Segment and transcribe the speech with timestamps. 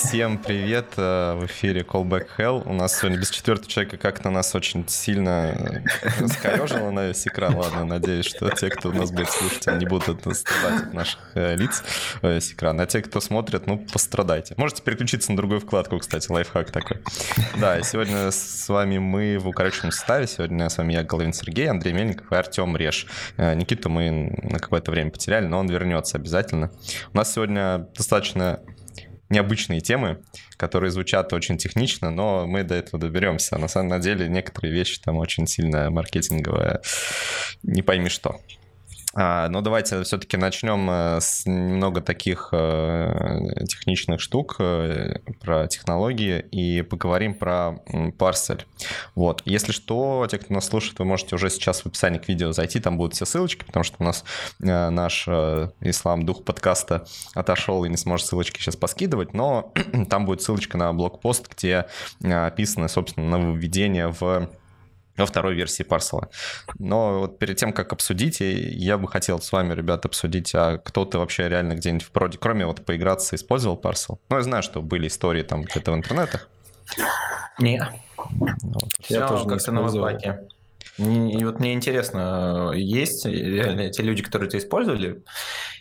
[0.00, 2.62] Всем привет, э, в эфире Callback Hell.
[2.64, 5.82] У нас сегодня без четвертого человека как-то нас очень сильно
[6.28, 7.56] скорежило на весь экран.
[7.56, 11.82] Ладно, надеюсь, что те, кто нас будет слушать, не будут страдать от наших э, лиц
[12.22, 12.80] весь экран.
[12.80, 14.54] А те, кто смотрит, ну, пострадайте.
[14.56, 16.98] Можете переключиться на другую вкладку, кстати, лайфхак такой.
[17.56, 20.28] Да, сегодня с вами мы в укороченном составе.
[20.28, 23.08] Сегодня с вами я, Головин Сергей, Андрей Мельников и Артем Реш.
[23.36, 26.70] Э, Никиту мы на какое-то время потеряли, но он вернется обязательно.
[27.12, 28.60] У нас сегодня достаточно
[29.28, 30.22] необычные темы,
[30.56, 33.58] которые звучат очень технично, но мы до этого доберемся.
[33.58, 36.80] На самом деле некоторые вещи там очень сильно маркетинговые,
[37.62, 38.40] не пойми что.
[39.20, 46.38] А, ну, давайте все-таки начнем э, с немного таких э, техничных штук э, про технологии
[46.52, 47.80] и поговорим про
[48.16, 48.64] парсель.
[49.16, 49.42] Вот.
[49.44, 52.78] Если что, те, кто нас слушает, вы можете уже сейчас в описании к видео зайти,
[52.78, 54.22] там будут все ссылочки, потому что у нас
[54.60, 57.04] наш ислам дух подкаста
[57.34, 59.72] отошел и не сможет ссылочки сейчас поскидывать, но
[60.08, 61.86] там будет ссылочка на блокпост, где
[62.22, 64.48] описано, собственно, нововведение в
[65.18, 66.28] во второй версии парсела.
[66.78, 71.04] Но вот перед тем, как обсудить, я бы хотел с вами, ребят, обсудить, а кто
[71.04, 74.20] ты вообще реально где-нибудь в проде, кроме вот поиграться, использовал парсел?
[74.30, 76.48] Ну, я знаю, что были истории там где-то в интернетах.
[77.58, 77.82] Не.
[78.16, 78.88] Вот.
[79.08, 79.82] Я тоже как-то на
[80.96, 85.22] и вот мне интересно, есть реально те люди, которые это использовали,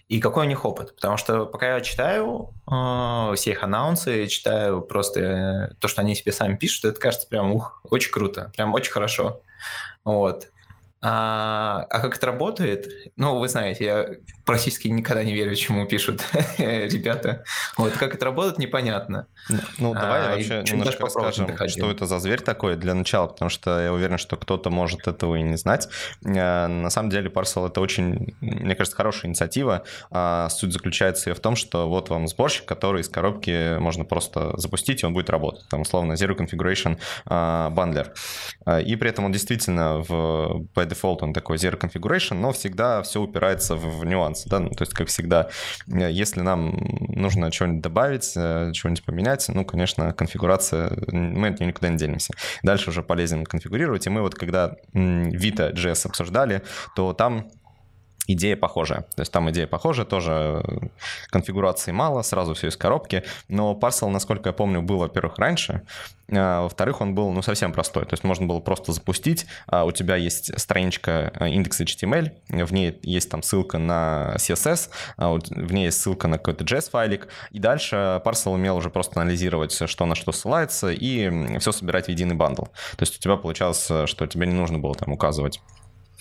[0.07, 0.95] и какой у них опыт?
[0.95, 6.15] Потому что пока я читаю э, все их анонсы, читаю просто э, то, что они
[6.15, 9.41] себе сами пишут, это кажется прям ух, очень круто, прям очень хорошо.
[10.05, 10.47] Вот.
[10.99, 13.11] А, а как это работает?
[13.17, 14.07] Ну, вы знаете, я
[14.45, 16.25] практически никогда не верю, чему пишут
[16.57, 17.43] ребята.
[17.77, 19.27] Вот как это работает, непонятно.
[19.77, 23.79] Ну, давай а, вообще немножко расскажем, что это за зверь такой для начала, потому что
[23.79, 25.87] я уверен, что кто-то может этого и не знать.
[26.25, 29.83] А, на самом деле Parcel это очень, мне кажется, хорошая инициатива.
[30.09, 35.03] А, суть заключается в том, что вот вам сборщик, который из коробки можно просто запустить,
[35.03, 35.67] и он будет работать.
[35.69, 38.13] Там, условно, Zero Configuration Bundler.
[38.83, 43.75] И при этом он действительно в дефолт он такой zero configuration, но всегда все упирается
[43.75, 45.49] в, в нюансы, да, ну, то есть, как всегда,
[45.87, 46.77] э, если нам
[47.09, 52.33] нужно что-нибудь добавить, э, что-нибудь поменять, ну, конечно, конфигурация, мы от нее никуда не денемся.
[52.63, 56.61] Дальше уже полезно конфигурировать, и мы вот когда Vita JS обсуждали,
[56.95, 57.49] то там
[58.27, 59.01] идея похожая.
[59.15, 60.63] То есть там идея похожая, тоже
[61.29, 63.23] конфигурации мало, сразу все из коробки.
[63.47, 65.81] Но Parcel, насколько я помню, был, во-первых, раньше.
[66.31, 68.05] А, во-вторых, он был ну, совсем простой.
[68.05, 69.47] То есть можно было просто запустить.
[69.67, 72.31] А у тебя есть страничка а, индекс HTML,
[72.65, 77.27] в ней есть там ссылка на CSS, а в ней есть ссылка на какой-то JS-файлик.
[77.51, 82.09] И дальше Parcel умел уже просто анализировать, что на что ссылается, и все собирать в
[82.09, 82.63] единый бандл.
[82.63, 85.61] То есть у тебя получалось, что тебе не нужно было там указывать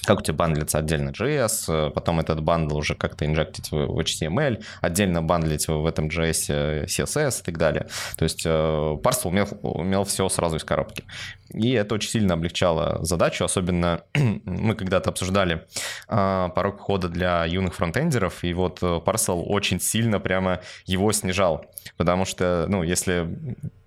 [0.05, 5.23] как у тебя бандлится отдельно JS, потом этот бандл уже как-то инжектить в HTML, отдельно
[5.23, 7.87] бандлить в этом JS CSS и так далее.
[8.17, 11.05] То есть э, Parcel умел, умел все сразу из коробки.
[11.51, 14.03] И это очень сильно облегчало задачу, особенно
[14.45, 15.67] мы когда-то обсуждали
[16.09, 22.25] э, порог входа для юных фронтендеров, и вот Parcel очень сильно прямо его снижал, потому
[22.25, 23.29] что, ну, если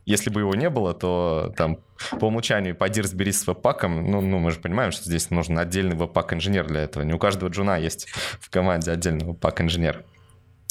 [0.09, 1.77] если бы его не было, то там
[2.19, 4.09] по умолчанию поди разберись с веб-паком.
[4.09, 7.03] Ну, ну, мы же понимаем, что здесь нужен отдельный веб-пак-инженер для этого.
[7.03, 8.07] Не у каждого джуна есть
[8.39, 10.03] в команде отдельный веб-пак-инженер.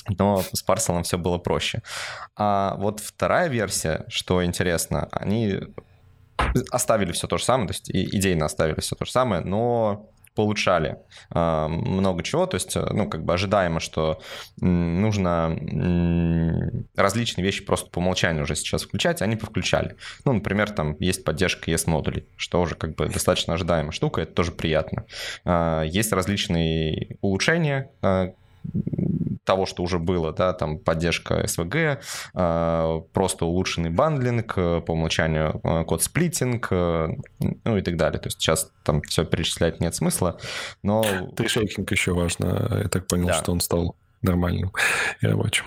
[0.08, 1.82] Но с парселом все было проще.
[2.34, 5.60] А вот вторая версия, что интересно, они
[6.72, 10.98] оставили все то же самое, то есть идейно оставили все то же самое, но поулучшали
[11.34, 14.20] э, много чего, то есть, ну, как бы ожидаемо, что
[14.60, 15.58] нужно
[16.94, 19.96] различные вещи просто по умолчанию уже сейчас включать, они повключали.
[20.24, 24.52] Ну, например, там есть поддержка ES-модулей, что уже как бы достаточно ожидаемая штука, это тоже
[24.52, 25.06] приятно.
[25.44, 28.28] Э, есть различные улучшения, э,
[29.48, 32.02] того, что уже было, да, там поддержка SVG,
[32.34, 37.08] а, просто улучшенный bundling, э, по умолчанию э, code splitting, э,
[37.64, 38.20] ну и так далее.
[38.20, 40.38] То есть сейчас там все перечислять нет смысла,
[40.82, 41.02] но...
[41.34, 42.80] Tree shaking еще важно.
[42.82, 43.32] Я так понял, да.
[43.32, 44.70] что он стал нормальным
[45.22, 45.64] и рабочим.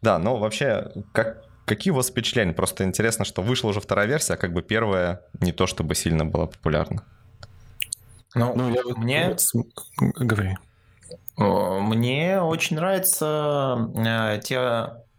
[0.00, 2.54] Да, но вообще, как, Какие у вас впечатления?
[2.54, 6.24] Просто интересно, что вышла уже вторая версия, а как бы первая не то чтобы сильно
[6.24, 7.04] была популярна.
[8.34, 9.36] Ну, ну я мне...
[10.16, 10.56] Говори.
[11.38, 14.56] Мне очень нравятся э, те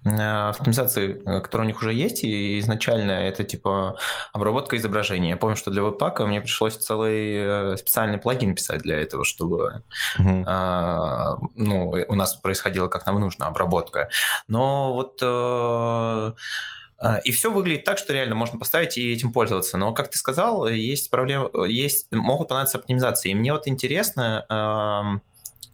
[0.04, 3.98] э, автоматизации, которые у них уже есть, и изначально это типа
[4.33, 5.30] обработка изображения.
[5.30, 9.83] Я помню, что для веб-пака мне пришлось целый э, специальный плагин писать для этого, чтобы
[10.19, 10.44] uh-huh.
[10.45, 14.10] а, ну, у нас происходило как нам нужно, обработка.
[14.50, 15.24] Но вот
[17.24, 19.77] и все выглядит так, что реально можно поставить и этим пользоваться.
[19.77, 23.31] Но, как ты сказал, есть проблемы, есть, могут понадобиться оптимизации.
[23.31, 25.21] И мне вот интересно,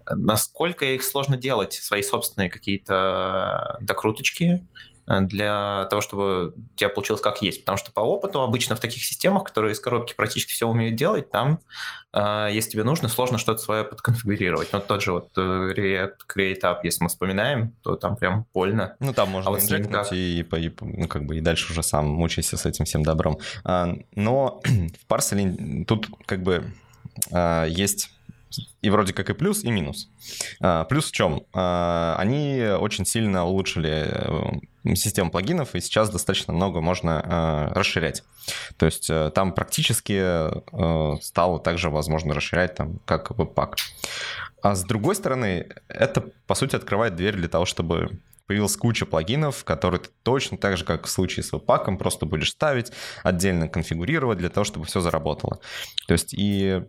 [0.09, 4.65] насколько их сложно делать, свои собственные какие-то докруточки,
[5.07, 7.61] э, для того, чтобы у тебя получилось как есть.
[7.61, 11.31] Потому что по опыту обычно в таких системах, которые из коробки практически все умеют делать,
[11.31, 11.59] там,
[12.13, 14.71] э, если тебе нужно, сложно что-то свое подконфигурировать.
[14.73, 18.95] Но тот же вот React Create App, если мы вспоминаем, то там прям больно.
[18.99, 22.07] Ну, там можно а вот инжектнуть и, и, ну, как бы и дальше уже сам
[22.07, 23.39] мучайся с этим всем добром.
[23.63, 24.61] А, но
[25.01, 26.73] в парселе тут как бы
[27.67, 28.14] есть
[28.81, 30.09] и вроде как и плюс, и минус.
[30.61, 31.43] А, плюс в чем?
[31.53, 34.07] А, они очень сильно улучшили
[34.83, 38.23] э, систему плагинов, и сейчас достаточно много можно а, расширять.
[38.77, 43.75] То есть э, там практически э, стало также возможно расширять, там, как Webpack.
[44.61, 49.63] А с другой стороны, это, по сути, открывает дверь для того, чтобы появилась куча плагинов,
[49.63, 52.91] которые ты точно так же, как в случае с Webpack, просто будешь ставить,
[53.23, 55.59] отдельно конфигурировать для того, чтобы все заработало.
[56.07, 56.83] То есть и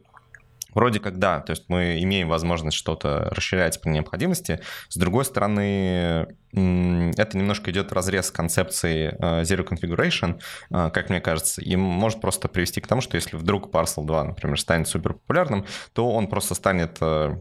[0.77, 4.61] Вроде как да, то есть мы имеем возможность что-то расширять при необходимости.
[4.91, 10.39] С другой стороны, это немножко идет в разрез концепции э, Zero Configuration,
[10.71, 14.25] э, как мне кажется, и может просто привести к тому, что если вдруг Parcel 2,
[14.25, 15.65] например, станет супер популярным,
[15.95, 17.37] то он просто станет, э,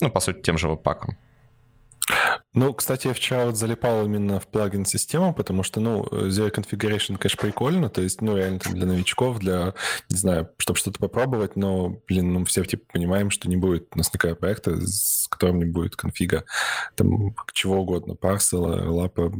[0.00, 1.18] ну, по сути, тем же веб-паком.
[2.52, 7.40] Ну, кстати, я вчера вот залипал именно в плагин-систему, потому что, ну, Zero Configuration, конечно,
[7.40, 9.74] прикольно, то есть, ну, реально там для новичков, для,
[10.10, 13.98] не знаю, чтобы что-то попробовать, но, блин, ну, все типа понимаем, что не будет у
[13.98, 16.44] нас никакого проекта, с которым не будет конфига,
[16.94, 19.32] там, чего угодно, парсела, лапа,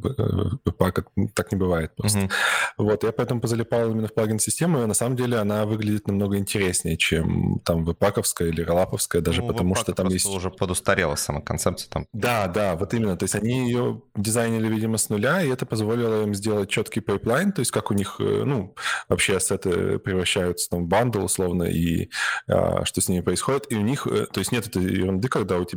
[0.79, 1.05] пака,
[1.35, 2.21] так не бывает просто.
[2.21, 2.31] Mm-hmm.
[2.79, 6.97] Вот, я поэтому позалипал именно в плагин-систему, и на самом деле она выглядит намного интереснее,
[6.97, 10.27] чем там webpack овская или Rollup овская, даже ну, потому что там есть...
[10.27, 12.07] уже подустарела сама концепция там.
[12.13, 13.17] Да, да, вот именно.
[13.17, 17.53] То есть они ее дизайнили, видимо, с нуля, и это позволило им сделать четкий pipeline,
[17.53, 18.75] то есть как у них, э, ну,
[19.09, 22.11] вообще ассеты превращаются там в bundle, условно, и
[22.49, 23.71] а, что с ними происходит.
[23.71, 25.74] И у них, э, то есть нет этой ерунды, когда у тебя,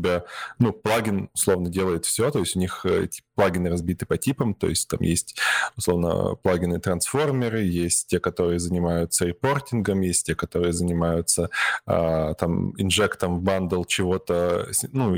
[0.60, 4.68] ну, плагин, условно, делает все, то есть у них эти плагины разбиты по типам, то
[4.68, 5.38] есть там есть,
[5.76, 11.52] условно, плагины-трансформеры, есть те, которые занимаются reporting ом, есть те, которые занимаются
[11.86, 15.16] а, там inject ом в bundle чего-то, ну,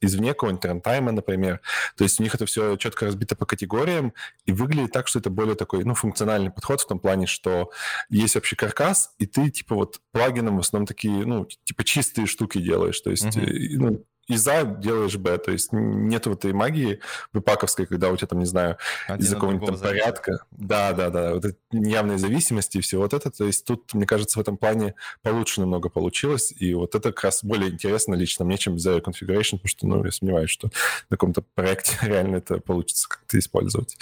[0.00, 1.60] извне какого-нибудь runtime а, например.
[1.98, 4.14] То есть у них это все четко разбито по категориям
[4.46, 7.70] и выглядит так, что это более такой, ну, функциональный подход в том плане, что
[8.08, 12.62] есть общий каркас, и ты, типа, вот плагином в основном такие, ну, типа, чистые штуки
[12.62, 12.98] делаешь.
[13.02, 13.76] То есть, mm-hmm.
[13.76, 17.00] ну, из А делаешь Б, то есть нет вот этой магии
[17.32, 18.78] выпаковской, когда у тебя там, не знаю,
[19.18, 20.44] из-за какого-нибудь там порядка.
[20.52, 24.38] Да, да, да, вот явной зависимости и все вот это, то есть тут, мне кажется,
[24.38, 28.58] в этом плане получше намного получилось, и вот это как раз более интересно лично мне,
[28.58, 30.68] чем Zero Configuration, потому что, ну, я сомневаюсь, что
[31.10, 33.96] на каком-то проекте реально это получится как-то использовать.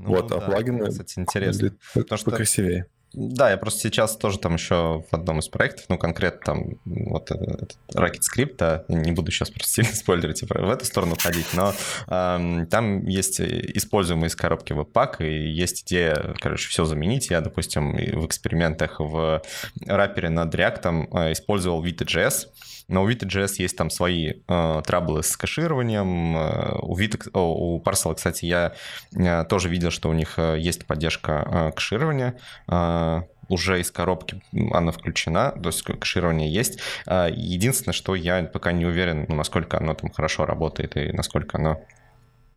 [0.00, 0.88] Ну, вот, а да, плагины...
[0.88, 1.72] Кстати, интересно.
[1.92, 2.30] Потому что...
[2.30, 2.86] Покрасивее.
[3.14, 7.30] Да, я просто сейчас тоже там еще в одном из проектов, ну, конкретно там вот
[7.30, 11.72] этот Rocket Script, да, не буду сейчас просто сильно спойлерить в эту сторону ходить, но
[12.08, 17.30] э, там есть используемый из коробки веб-пак, и есть идея, короче, все заменить.
[17.30, 19.42] Я, допустим, в экспериментах в
[19.86, 22.48] рапере над React э, использовал Vita.js,
[22.88, 26.36] но у Vita.js есть там свои э, траблы с кэшированием.
[26.36, 28.74] Э, у, Vita, о, у Parcel, кстати, я
[29.16, 32.38] э, тоже видел, что у них э, есть поддержка э, кэширования.
[32.68, 34.42] Э, уже из коробки
[34.72, 36.80] она включена, то есть кэширование есть.
[37.06, 41.93] Единственное, что я пока не уверен, насколько оно там хорошо работает и насколько оно Э,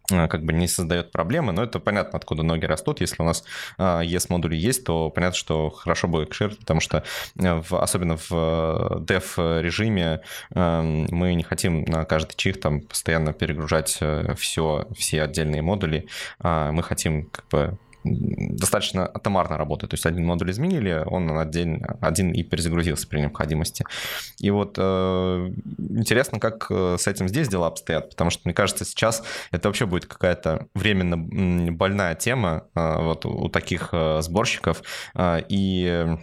[0.07, 3.01] как бы не создает проблемы, но это понятно, откуда ноги растут.
[3.01, 3.43] Если у нас
[3.77, 7.03] ES-модули э, есть, то понятно, что хорошо будет кшир, потому что
[7.37, 10.21] э, в, особенно в dev режиме
[10.53, 13.99] мы не хотим на каждый чих там постоянно перегружать
[14.37, 16.07] все, все отдельные модули.
[16.39, 17.77] А мы хотим как бы
[18.57, 19.91] достаточно атомарно работает.
[19.91, 23.85] То есть один модуль изменили, он один, один и перезагрузился при необходимости.
[24.39, 28.85] И вот э, интересно, как э, с этим здесь дела обстоят, потому что, мне кажется,
[28.85, 31.17] сейчас это вообще будет какая-то временно
[31.71, 34.83] больная тема э, вот у таких э, сборщиков.
[35.15, 36.17] Э, и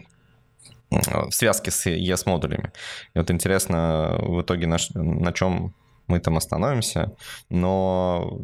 [0.91, 2.73] в связке с ES-модулями.
[3.15, 5.75] И вот интересно в итоге на, на чем
[6.07, 7.13] мы там остановимся,
[7.49, 8.39] но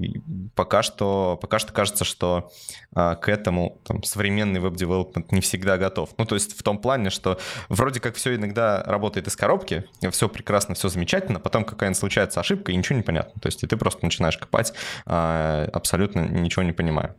[0.55, 2.51] пока что, пока что кажется, что
[2.95, 6.11] а, к этому там, современный веб-девелопмент не всегда готов.
[6.17, 7.39] Ну, то есть в том плане, что
[7.69, 12.73] вроде как все иногда работает из коробки, все прекрасно, все замечательно, потом какая-нибудь случается ошибка,
[12.73, 13.41] и ничего не понятно.
[13.41, 14.73] То есть и ты просто начинаешь копать,
[15.07, 17.17] а, абсолютно ничего не понимая.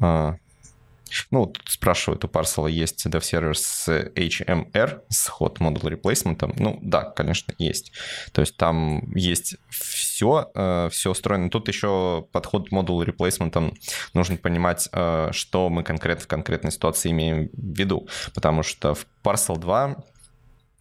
[0.00, 0.36] А,
[1.30, 6.52] ну, тут спрашивают, у Parcel есть dev сервер с HMR, с hot model replacement.
[6.56, 7.92] Ну, да, конечно, есть.
[8.32, 11.50] То есть там есть все, э, все устроено.
[11.50, 13.76] Тут еще подход model replacement
[14.14, 18.08] нужно понимать, э, что мы конкретно в конкретной ситуации имеем в виду.
[18.34, 19.96] Потому что в Parcel 2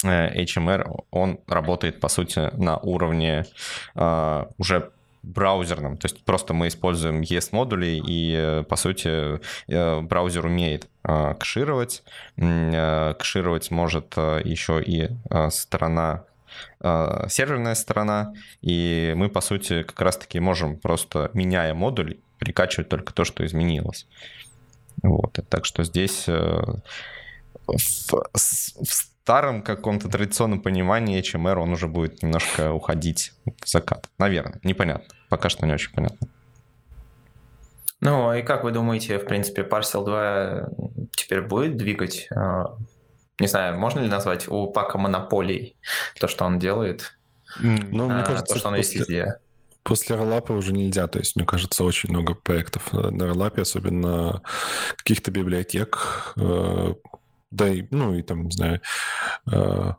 [0.04, 3.46] HMR, он работает, по сути, на уровне
[3.94, 4.92] уже
[5.24, 5.98] браузерном.
[5.98, 9.40] То есть просто мы используем ES-модули, и, по сути,
[10.02, 12.04] браузер умеет кэшировать.
[12.36, 15.10] Кэшировать может еще и
[15.50, 16.26] сторона
[16.82, 23.24] серверная сторона, и мы, по сути, как раз-таки можем просто, меняя модуль, прикачивать только то,
[23.24, 24.06] что изменилось.
[25.02, 25.40] Вот.
[25.48, 26.58] Так что здесь в,
[27.68, 34.10] в старом каком-то традиционном понимании HMR он уже будет немножко уходить в закат.
[34.18, 35.14] Наверное, непонятно.
[35.30, 36.28] Пока что не очень понятно.
[38.02, 42.28] Ну, и как вы думаете, в принципе, Parcel 2 теперь будет двигать?
[42.36, 42.76] А,
[43.40, 45.76] не знаю, можно ли назвать у Пака монополией
[46.20, 47.16] то, что он делает?
[47.60, 48.98] Ну, мне а, кажется, то, что он после...
[48.98, 49.36] есть везде.
[49.84, 51.08] После роллапа уже нельзя.
[51.08, 54.42] То есть, мне кажется, очень много проектов на роллапе, особенно
[54.98, 56.94] каких-то библиотек, э,
[57.52, 58.82] да и, ну, и там, не знаю,
[59.52, 59.94] э,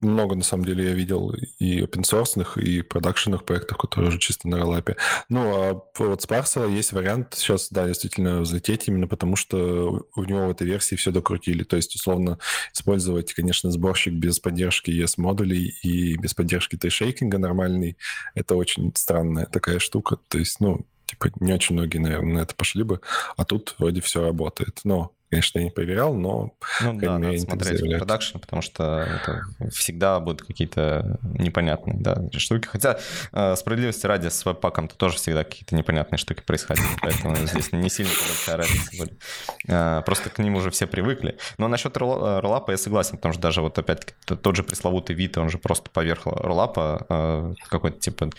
[0.00, 4.58] много, на самом деле, я видел и open и продакшенных проектов, которые уже чисто на
[4.58, 4.96] роллапе.
[5.28, 10.24] Ну, а вот с Parcel есть вариант сейчас, да, действительно взлететь именно потому, что у
[10.24, 11.64] него в этой версии все докрутили.
[11.64, 12.38] То есть, условно,
[12.74, 17.96] использовать, конечно, сборщик без поддержки ES-модулей и без поддержки тайшейкинга нормальный,
[18.34, 20.18] это очень странная такая штука.
[20.28, 23.00] То есть, ну, типа, не очень многие, наверное, на это пошли бы,
[23.36, 24.80] а тут вроде все работает.
[24.84, 26.52] Но Конечно, я не проверял, но...
[26.82, 32.68] Ну да, надо смотреть продакшн, потому что это всегда будут какие-то непонятные да, штуки.
[32.68, 33.00] Хотя,
[33.32, 38.12] э, справедливости ради, с веб-паком-то тоже всегда какие-то непонятные штуки происходили, поэтому здесь не сильно
[38.12, 39.20] большая разница будет.
[39.66, 41.38] Э, просто к ним уже все привыкли.
[41.58, 45.50] Но насчет роллапа я согласен, потому что даже вот опять тот же пресловутый вид, он
[45.50, 48.30] же просто поверх роллапа э, какой-то типа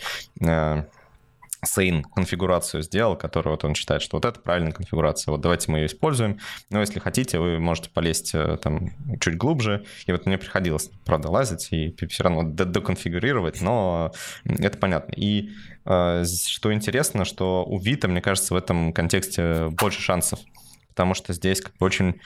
[1.64, 5.78] Сейн конфигурацию сделал, которую вот он считает, что вот это правильная конфигурация, вот давайте мы
[5.78, 6.38] ее используем.
[6.70, 9.84] Но если хотите, вы можете полезть э, там чуть глубже.
[10.06, 14.12] И вот мне приходилось, правда, лазить и все равно доконфигурировать, но
[14.44, 15.12] это понятно.
[15.16, 15.50] И
[15.84, 20.38] э, что интересно, что у Vita, мне кажется, в этом контексте больше шансов,
[20.90, 22.20] потому что здесь как бы очень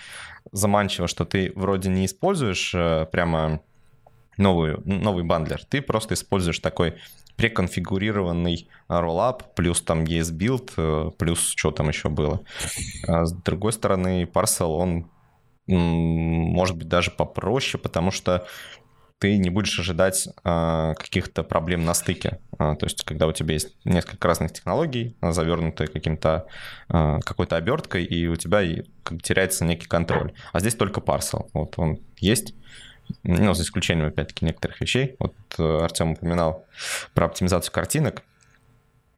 [0.50, 3.62] заманчиво, что ты вроде не используешь э, прямо
[4.36, 6.94] новую, новый бандлер, ты просто используешь такой
[7.36, 12.40] преконфигурированный Rollup, плюс там есть build, э, плюс что там еще было.
[13.06, 15.10] А с другой стороны, Parcel, он
[15.66, 18.46] может быть даже попроще, потому что
[19.22, 22.40] ты не будешь ожидать а, каких-то проблем на стыке.
[22.58, 26.48] А, то есть, когда у тебя есть несколько разных технологий, завернутые каким-то
[26.88, 28.62] а, какой-то оберткой, и у тебя
[29.22, 30.32] теряется некий контроль.
[30.52, 31.48] А здесь только Parcel.
[31.52, 32.54] Вот он есть,
[33.22, 35.16] ну, за исключением, опять-таки, некоторых вещей.
[35.18, 36.64] Вот э, Артем упоминал
[37.14, 38.22] про оптимизацию картинок.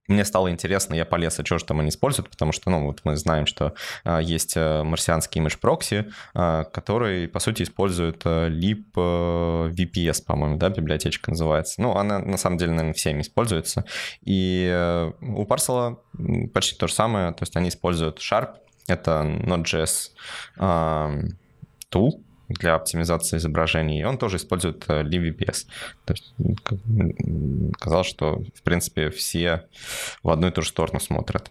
[0.07, 3.01] Мне стало интересно, я полез, а что же там они используют, потому что, ну, вот
[3.05, 3.75] мы знаем, что
[4.05, 10.59] а, есть э, марсианский image proxy, а, который, по сути, использует а, lib VPS, по-моему,
[10.59, 11.81] да, библиотечка называется.
[11.81, 13.87] Ну, она, на самом деле, наверное, всеми используется.
[14.21, 15.97] И а, у Parcel
[16.53, 20.11] почти то же самое, то есть они используют Sharp, это Node.js
[20.59, 21.15] а,
[21.91, 22.11] tool,
[22.49, 25.67] для оптимизации изображений, и он тоже использует э, LibVPS.
[26.05, 26.35] То есть
[27.79, 29.67] казалось, что, в принципе, все
[30.23, 31.51] в одну и ту же сторону смотрят.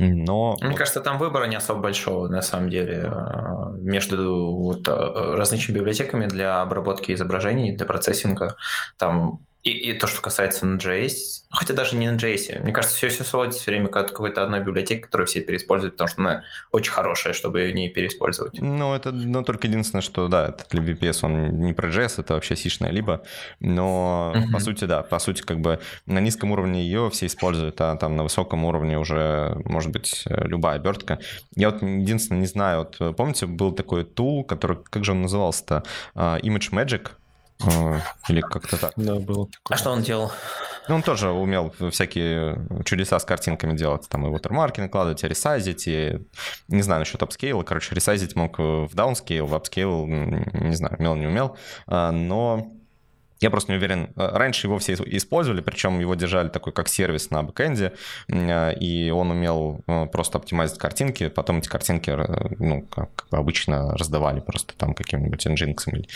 [0.00, 0.56] Но...
[0.60, 5.78] Мне кажется, там выбора не особо большого, на самом деле, э, между вот э, различными
[5.78, 8.56] библиотеками для обработки изображений, для процессинга.
[8.96, 13.24] Там и, и то, что касается Node.js, хотя даже не Node.js, мне кажется, все, все
[13.24, 17.32] сводится все время к какой-то одной библиотеке, которую все переиспользуют, потому что она очень хорошая,
[17.32, 18.60] чтобы ее не переиспользовать.
[18.60, 22.56] Ну, это ну, только единственное, что, да, этот LibVPS, он не про JS, это вообще
[22.56, 23.22] сишная либо,
[23.60, 24.52] но mm-hmm.
[24.52, 28.16] по сути, да, по сути, как бы на низком уровне ее все используют, а там
[28.16, 31.18] на высоком уровне уже может быть любая обертка.
[31.54, 35.82] Я вот единственное не знаю, вот помните, был такой тул, который, как же он назывался-то,
[36.14, 37.10] uh, Image Magic, а,
[38.28, 38.92] или как-то так.
[38.96, 39.74] Да, было такое.
[39.74, 40.32] А что он делал?
[40.88, 44.08] Ну, он тоже умел всякие чудеса с картинками делать.
[44.08, 46.18] Там и watermarки накладывать, и ресайзить, и
[46.68, 47.62] не знаю насчет upscale а.
[47.62, 51.56] Короче, ресайзить мог в downscale, в upscale, не знаю, умел, не умел.
[51.86, 52.77] А, но
[53.40, 54.10] я просто не уверен.
[54.16, 57.92] Э, раньше его все использовали, причем его держали такой как сервис на бэкэнде,
[58.28, 62.16] э, и он умел э, просто оптимизировать картинки, потом эти картинки,
[62.58, 65.76] ну, как обычно, раздавали просто там каким-нибудь nginx.
[65.86, 66.08] Или...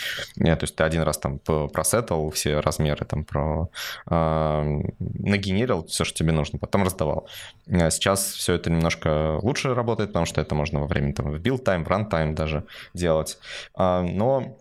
[0.55, 3.69] То есть ты один раз там просетал все размеры, там про
[4.05, 7.27] нагенерил все, что тебе нужно, потом раздавал.
[7.67, 11.63] Сейчас все это немножко лучше работает, потому что это можно во время там в build
[11.63, 13.37] time, в run time даже делать.
[13.77, 14.57] Но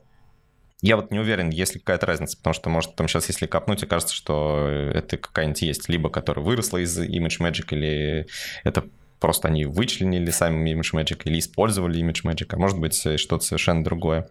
[0.82, 3.84] я вот не уверен, есть ли какая-то разница, потому что, может, там сейчас, если копнуть,
[3.84, 8.26] окажется, что это какая-нибудь есть, либо которая выросла из ImageMagick, или
[8.64, 8.84] это
[9.20, 14.28] просто они вычленили сами ImageMagick, или использовали ImageMagick, а может быть, что-то совершенно другое.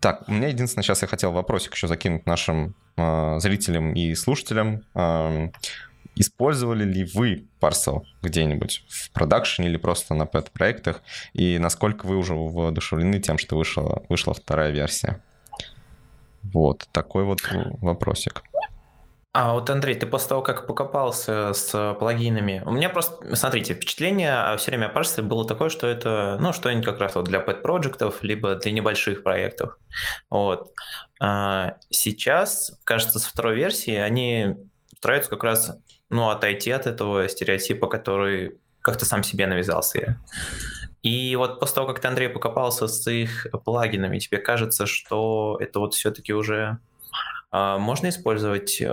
[0.00, 4.82] Так, у меня единственное, сейчас я хотел вопросик еще закинуть нашим э, зрителям и слушателям.
[4.94, 5.48] Э,
[6.14, 11.02] использовали ли вы Parcel где-нибудь в продакшене или просто на пэт-проектах?
[11.34, 15.22] И насколько вы уже воодушевлены тем, что вышла, вышла вторая версия?
[16.42, 17.40] Вот, такой вот
[17.80, 18.42] вопросик.
[19.32, 24.56] А вот, Андрей, ты после того, как покопался с плагинами, у меня просто, смотрите, впечатление
[24.56, 27.62] все время о Parse было такое, что это, ну, что-нибудь как раз вот для pet
[27.62, 29.78] проектов либо для небольших проектов.
[30.30, 30.72] Вот.
[31.20, 34.56] А сейчас, кажется, со второй версии они
[34.96, 35.78] стараются как раз,
[36.08, 40.20] ну, отойти от этого стереотипа, который как-то сам себе навязался.
[41.02, 45.80] И вот после того, как ты, Андрей, покопался с их плагинами, тебе кажется, что это
[45.80, 46.78] вот все-таки уже
[47.50, 48.92] а, можно использовать э,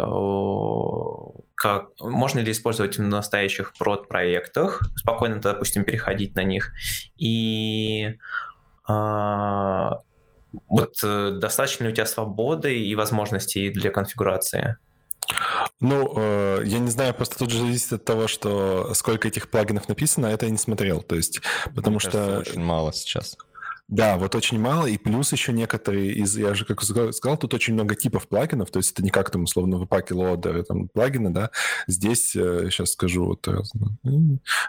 [1.56, 6.72] как можно ли использовать в настоящих прод-проектах, спокойно, допустим, переходить на них.
[7.18, 8.18] И
[8.88, 10.00] а,
[10.68, 14.78] вот э, достаточно ли у тебя свободы и возможностей для конфигурации?
[15.80, 19.88] Ну, э, я не знаю, просто тут же зависит от того, что сколько этих плагинов
[19.88, 21.42] написано, это я не смотрел, то есть,
[21.76, 22.12] потому Мне что...
[22.12, 23.38] Кажется, очень мало сейчас.
[23.90, 27.74] Да, вот очень мало, и плюс еще некоторые из, я же как сказал, тут очень
[27.74, 31.30] много типов плагинов, то есть это не как там условно в паке лоадеры, там плагины,
[31.30, 31.52] да,
[31.88, 33.48] здесь, сейчас э, скажу, вот,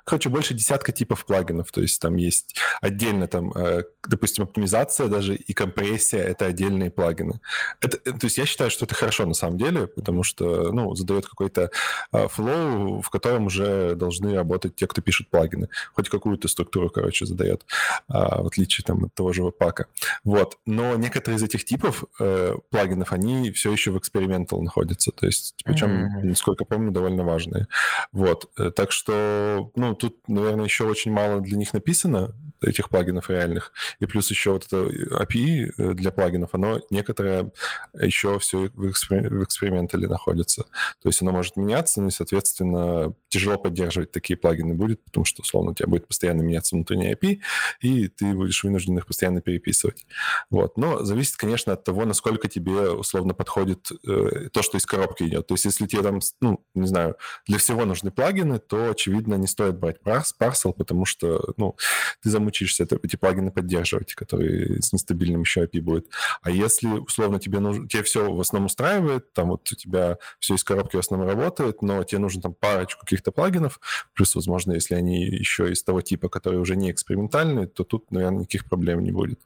[0.04, 5.34] короче, больше десятка типов плагинов, то есть там есть отдельно там, э, допустим, оптимизация даже
[5.34, 7.40] и компрессия, это отдельные плагины.
[7.80, 10.94] Это, э, то есть я считаю, что это хорошо на самом деле, потому что, ну,
[10.94, 11.72] задает какой-то
[12.12, 17.66] флоу, в котором уже должны работать те, кто пишет плагины, хоть какую-то структуру, короче, задает,
[18.06, 19.86] а, в отличие там того же пака.
[20.24, 20.58] Вот.
[20.66, 25.12] Но некоторые из этих типов э, плагинов, они все еще в экспериментал находятся.
[25.12, 26.24] То есть, причем, mm-hmm.
[26.24, 27.66] насколько помню, довольно важные.
[28.12, 28.50] Вот.
[28.58, 33.72] Э, так что, ну, тут, наверное, еще очень мало для них написано, этих плагинов реальных.
[34.00, 37.52] И плюс еще вот это API э, для плагинов, оно некоторое
[37.98, 39.32] еще все в, экспер...
[39.32, 40.64] в экспериментале находится.
[41.02, 45.42] То есть оно может меняться, ну и, соответственно, тяжело поддерживать такие плагины будет, потому что,
[45.42, 47.40] условно, у тебя будет постоянно меняться внутренний API,
[47.80, 50.06] и ты будешь вынужден их постоянно переписывать.
[50.50, 50.76] Вот.
[50.76, 55.46] Но зависит, конечно, от того, насколько тебе условно подходит э, то, что из коробки идет.
[55.46, 59.46] То есть если тебе там, ну, не знаю, для всего нужны плагины, то, очевидно, не
[59.46, 61.76] стоит брать Parcel, потому что, ну,
[62.22, 66.08] ты замучишься это, эти плагины поддерживать, которые с нестабильным еще API будет.
[66.42, 70.54] А если, условно, тебе нужно, тебе все в основном устраивает, там вот у тебя все
[70.54, 73.80] из коробки в основном работает, но тебе нужно там парочку каких-то плагинов,
[74.14, 78.40] плюс, возможно, если они еще из того типа, которые уже не экспериментальные, то тут, наверное,
[78.40, 79.40] никаких проблем проблем не будет.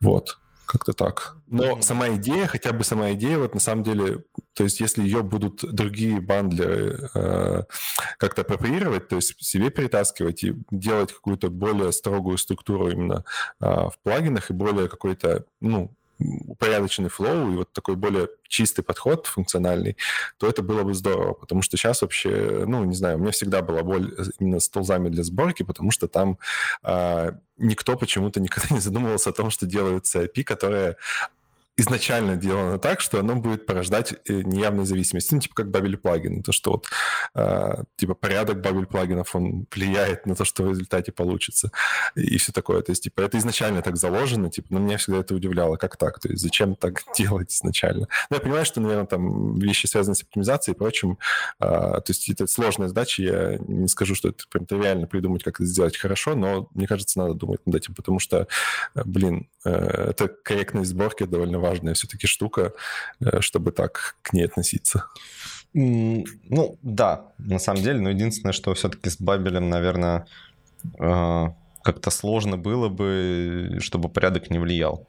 [0.00, 1.36] Вот, как-то так.
[1.46, 4.24] Но сама идея, хотя бы сама идея, вот на самом деле,
[4.54, 7.62] то есть если ее будут другие бандлеры э,
[8.18, 13.24] как-то апроприировать, то есть себе перетаскивать и делать какую-то более строгую структуру именно
[13.60, 19.26] э, в плагинах и более какой-то, ну, упорядоченный флоу и вот такой более чистый подход
[19.26, 19.96] функциональный,
[20.38, 23.62] то это было бы здорово, потому что сейчас вообще, ну, не знаю, у меня всегда
[23.62, 26.38] была боль именно с тулзами для сборки, потому что там
[26.82, 30.96] э, никто почему-то никогда не задумывался о том, что делается API, которая
[31.76, 36.42] изначально сделано так, что оно будет порождать э, неявные зависимости, ну, типа как бабель плагины,
[36.42, 36.86] то, что вот,
[37.34, 41.70] э, типа, порядок бабель плагинов, он влияет на то, что в результате получится,
[42.14, 45.34] и все такое, то есть, типа, это изначально так заложено, типа, но меня всегда это
[45.34, 48.06] удивляло, как так, то есть, зачем так делать изначально?
[48.28, 51.18] Ну, я понимаю, что, наверное, там вещи, связанные с оптимизацией и прочим,
[51.58, 55.54] э, то есть, это сложная задача, я не скажу, что это прям тривиально придумать, как
[55.54, 58.46] это сделать хорошо, но, мне кажется, надо думать над этим, потому что,
[58.94, 62.72] блин, э, это корректность сборки довольно важная все-таки штука,
[63.20, 65.06] э, чтобы так к ней относиться.
[65.74, 70.26] Ну, да, на самом деле, но единственное, что все-таки с Бабелем, наверное,
[70.98, 71.46] э,
[71.82, 75.08] как-то сложно было бы, чтобы порядок не влиял.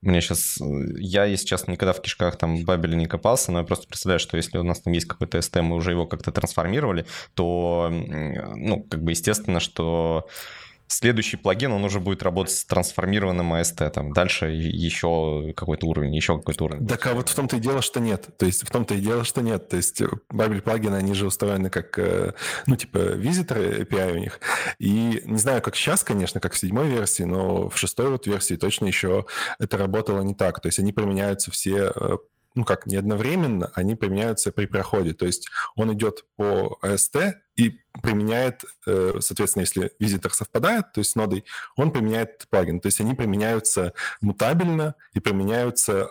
[0.00, 0.58] Мне сейчас...
[0.98, 4.36] Я, если честно, никогда в кишках там Бабеля не копался, но я просто представляю, что
[4.36, 9.04] если у нас там есть какой-то ST, мы уже его как-то трансформировали, то, ну, как
[9.04, 10.26] бы естественно, что
[10.86, 16.36] следующий плагин, он уже будет работать с трансформированным AST, там, дальше еще какой-то уровень, еще
[16.36, 16.86] какой-то уровень.
[16.86, 18.28] Так, а вот в том-то и дело, что нет.
[18.36, 19.68] То есть в том-то и дело, что нет.
[19.68, 20.00] То есть
[20.32, 22.34] Babel плагины, они же устроены как, э,
[22.66, 24.40] ну, типа, визиторы API у них.
[24.78, 28.54] И не знаю, как сейчас, конечно, как в седьмой версии, но в шестой вот версии
[28.54, 29.26] точно еще
[29.58, 30.60] это работало не так.
[30.60, 32.16] То есть они применяются все э,
[32.54, 35.14] ну как, не одновременно, они применяются при проходе.
[35.14, 41.10] То есть он идет по AST и применяет, э, соответственно, если визитор совпадает, то есть
[41.10, 41.44] с нодой,
[41.76, 42.80] он применяет плагин.
[42.80, 46.10] То есть они применяются мутабельно и применяаются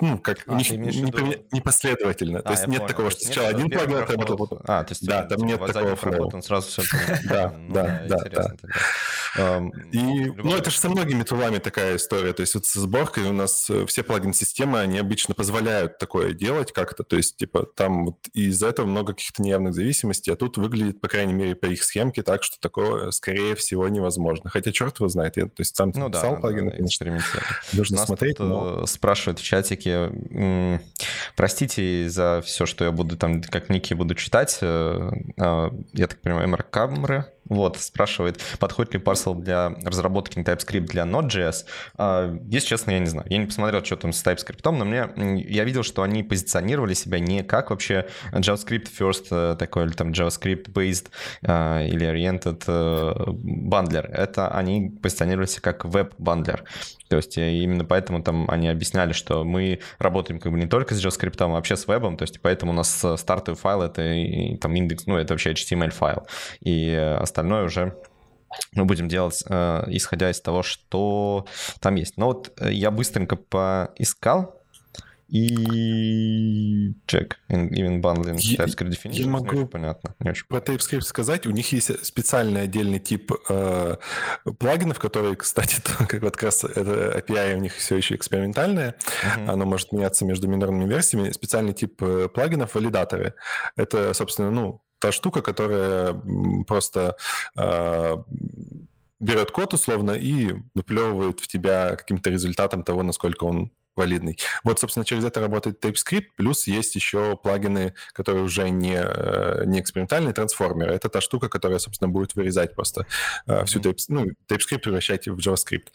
[0.00, 1.44] ну, как а, не, не, виду...
[1.52, 2.40] непоследовательно.
[2.40, 2.88] А, то есть нет понял.
[2.88, 4.60] такого, что сначала один плагин отработал.
[4.66, 6.30] А, то есть да, там нет такого флоу.
[6.34, 6.82] Он сразу все
[7.24, 8.54] Да, да, да.
[9.36, 12.32] И, ну, это же со многими тулами такая история.
[12.32, 16.72] То есть вот со сборкой у нас э, все плагин-системы, они обычно позволяют такое делать
[16.72, 17.04] как-то.
[17.04, 21.08] То есть, типа, там вот из-за этого много каких-то неявных зависимостей, а тут выглядит, по
[21.08, 24.50] крайней мере, по их схемке так, что такое, скорее всего, невозможно.
[24.50, 25.36] Хотя черт его знает.
[25.36, 27.18] Я, то есть сам ну, писал да, плагины, да, конечно.
[27.72, 28.82] Нужно смотреть, но...
[28.82, 30.10] Э, спрашивают в чатике,
[31.36, 34.58] простите за все, что я буду там, как ники буду читать.
[34.60, 41.64] Э, я так понимаю, МРКамры вот, спрашивает, подходит ли Parcel для разработки TypeScript для Node.js.
[41.96, 43.26] А, если честно, я не знаю.
[43.30, 45.08] Я не посмотрел, что там с TypeScript, но мне
[45.48, 50.10] я видел, что они позиционировали себя не как вообще JavaScript first э, такой, или там
[50.10, 51.06] JavaScript based
[51.42, 52.64] а, или oriented
[53.42, 54.06] бандлер.
[54.10, 56.64] Э, Это они позиционировались как веб-бандлер.
[57.08, 60.94] То есть э, именно поэтому там они объясняли, что мы работаем как бы не только
[60.94, 64.56] с JavaScript, а вообще с вебом, то есть поэтому у нас стартовый файл это и,
[64.56, 66.26] там индекс, ну это вообще HTML файл,
[66.60, 67.96] и остальное уже
[68.72, 71.46] мы будем делать, э, исходя из того, что
[71.80, 72.16] там есть.
[72.16, 74.54] Но вот э, я быстренько поискал,
[75.28, 79.12] и check even bundling TypeScript definition.
[79.12, 80.14] Я могу понятно.
[80.20, 81.46] Не очень про TypeScript сказать.
[81.46, 83.96] У них есть специальный отдельный тип э,
[84.58, 88.94] плагинов, которые, кстати, как вот как раз это API у них все еще экспериментальное.
[89.22, 89.50] Uh-huh.
[89.50, 91.30] Оно может меняться между минорными версиями.
[91.30, 93.34] Специальный тип э, плагинов валидаторы.
[93.76, 96.14] Это, собственно, ну, та штука, которая
[96.66, 97.16] просто
[97.56, 98.16] э,
[99.20, 104.38] берет код условно и выплевывает в тебя каким-то результатом того, насколько он валидный.
[104.62, 109.80] Вот, собственно, через это работает TypeScript, плюс есть еще плагины, которые уже не, э, не
[109.80, 110.94] экспериментальные, трансформеры.
[110.94, 113.06] Это та штука, которая, собственно, будет вырезать просто
[113.46, 113.64] mm-hmm.
[113.66, 115.88] всю TypeScript, ну, TypeScript превращать в JavaScript.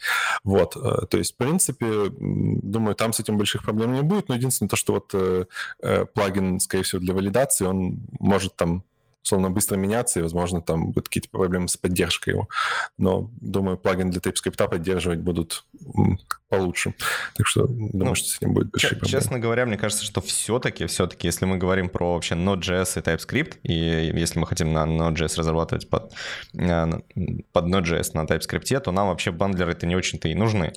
[0.44, 4.34] Вот, э, то есть, в принципе, думаю, там с этим больших проблем не будет, но
[4.34, 5.48] единственное то, что вот
[6.12, 8.84] плагин, скорее всего, для валидации, он может там
[9.24, 12.48] условно быстро меняться, и, возможно, там будут какие-то проблемы с поддержкой его.
[12.98, 15.64] Но, думаю, плагин для TypeScript поддерживать будут
[16.48, 16.94] получше.
[17.34, 19.10] Так что думаю, ну, что с ним будет большие проблемы.
[19.10, 23.58] Честно говоря, мне кажется, что все-таки, все-таки, если мы говорим про вообще Node.js и TypeScript,
[23.62, 26.12] и если мы хотим на Node.js разрабатывать под,
[26.54, 26.86] э,
[27.52, 30.72] под Node.js на TypeScript, то нам вообще бандлеры это не очень-то и нужны.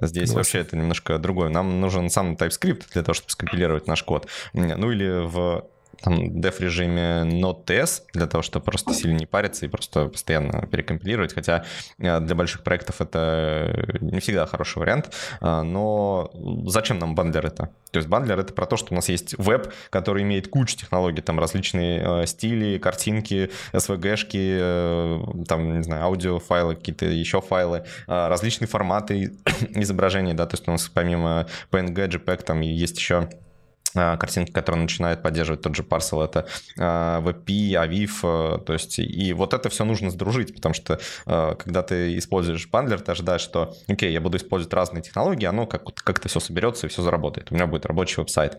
[0.00, 0.36] Здесь Класс.
[0.36, 1.48] вообще это немножко другое.
[1.48, 4.28] Нам нужен сам TypeScript для того, чтобы скомпилировать наш код.
[4.52, 5.68] Ну или в
[6.00, 11.64] там деф-режиме Node.js для того, чтобы просто сильно не париться и просто постоянно перекомпилировать, хотя
[11.98, 16.30] э, для больших проектов это не всегда хороший вариант, э, но
[16.66, 17.70] зачем нам бандлер это?
[17.90, 21.22] То есть бандлер это про то, что у нас есть веб, который имеет кучу технологий,
[21.22, 29.32] там различные э, стили, картинки, SVG-шки, там, не знаю, аудиофайлы, какие-то еще файлы, различные форматы
[29.74, 33.47] изображений, да, то есть у нас помимо PNG, JPEG там есть еще а,
[33.94, 36.46] картинки, которые начинают поддерживать тот же Parcel, это
[36.76, 41.54] WebP, а, AVIF, э, то есть и вот это все нужно сдружить, потому что э,
[41.58, 45.84] когда ты используешь бандлер, ты ожидаешь, что, окей, я буду использовать разные технологии, оно как,
[45.94, 48.58] как-то все соберется и все заработает, у меня будет рабочий веб-сайт.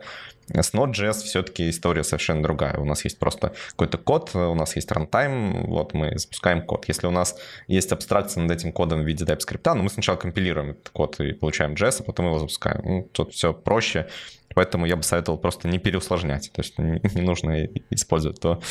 [0.51, 2.77] С Node.js все-таки история совершенно другая.
[2.77, 6.85] У нас есть просто какой-то код, у нас есть рантайм, вот мы запускаем код.
[6.87, 7.35] Если у нас
[7.67, 11.33] есть абстракция над этим кодом в виде TypeScript, ну мы сначала компилируем этот код и
[11.33, 12.81] получаем JS, а потом его запускаем.
[12.83, 14.07] Ну, тут все проще.
[14.55, 16.51] Поэтому я бы советовал просто не переусложнять.
[16.53, 18.61] То есть не, нужно использовать то,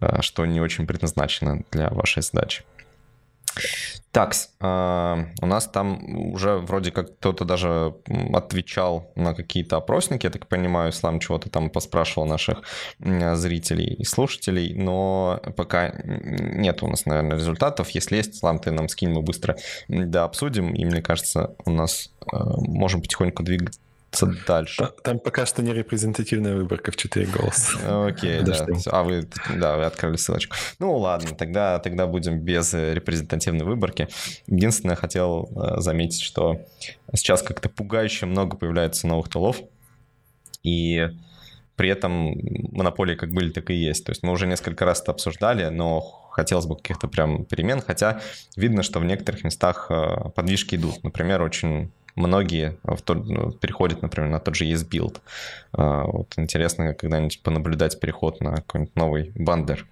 [0.00, 2.64] э, что не очень предназначено для вашей задачи.
[4.12, 7.94] Так, э, у нас там уже вроде как кто-то даже
[8.34, 12.62] отвечал на какие-то опросники, я так понимаю, Ислам чего-то там поспрашивал наших
[12.98, 17.90] зрителей и слушателей, но пока нет у нас, наверное, результатов.
[17.90, 19.56] Если есть, Ислам, ты нам скинь, мы быстро
[19.88, 23.80] да, обсудим, и мне кажется, у нас э, можем потихоньку двигаться
[24.46, 24.90] дальше.
[25.02, 28.06] Там пока что не репрезентативная выборка в 4 голоса.
[28.06, 28.66] Окей, да.
[28.86, 30.56] А вы, да, вы открыли ссылочку.
[30.78, 34.08] Ну ладно, тогда, тогда будем без репрезентативной выборки.
[34.46, 36.60] Единственное, хотел э, заметить, что
[37.14, 39.60] сейчас как-то пугающе много появляется новых тулов,
[40.62, 41.08] и
[41.76, 42.36] при этом
[42.72, 44.04] монополии как были, так и есть.
[44.04, 48.20] То есть мы уже несколько раз это обсуждали, но хотелось бы каких-то прям перемен, хотя
[48.56, 51.02] видно, что в некоторых местах э, подвижки идут.
[51.02, 55.20] Например, очень многие ну, переходят, например, на тот же ESBuild.
[55.72, 59.86] А, вот интересно когда-нибудь понаблюдать переход на какой-нибудь новый бандер.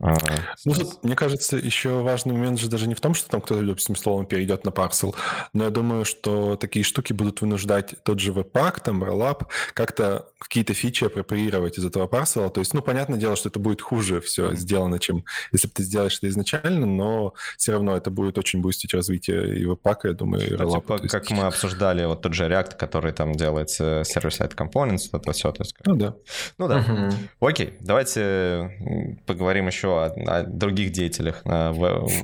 [0.00, 0.16] А,
[0.64, 3.66] ну, тут, мне кажется, еще важный момент же даже не в том, что там кто-то,
[3.66, 5.16] допустим, словом перейдет на парсел,
[5.52, 10.74] но я думаю, что такие штуки будут вынуждать тот же Webpack, там, Rollup, как-то какие-то
[10.74, 12.50] фичи апроприировать из этого парсела.
[12.50, 15.82] То есть, ну, понятное дело, что это будет хуже все сделано, чем если бы ты
[15.82, 20.46] сделаешь это изначально, но все равно это будет очень бустить развитие и веб-пака, я думаю,
[20.46, 21.10] и ну, типа, есть...
[21.10, 25.52] как мы обсуждали, вот тот же React, который там делает server-side components, это все.
[25.52, 25.74] То есть...
[25.84, 26.14] Ну да.
[26.58, 26.78] Ну да.
[26.78, 27.48] Угу.
[27.48, 31.72] Окей, давайте поговорим еще о, о других деятелях э,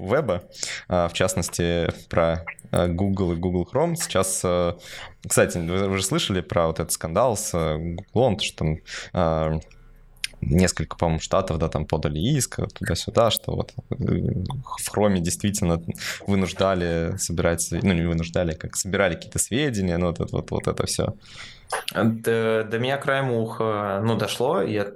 [0.00, 0.42] веба,
[0.88, 3.96] э, в частности, про э, Google и Google Chrome.
[3.96, 4.44] Сейчас,
[5.26, 7.52] кстати, вы уже слышали про вот этот скандал с
[8.12, 8.76] Google, что
[9.12, 9.60] там
[10.40, 15.82] несколько, по-моему, штатов, да, там подали иск туда-сюда, что вот в Хроме действительно
[16.26, 21.14] вынуждали собирать, ну, не вынуждали, как собирали какие-то сведения, ну, вот, вот, вот это все.
[21.94, 24.92] До, до меня краем уха, ну, дошло, я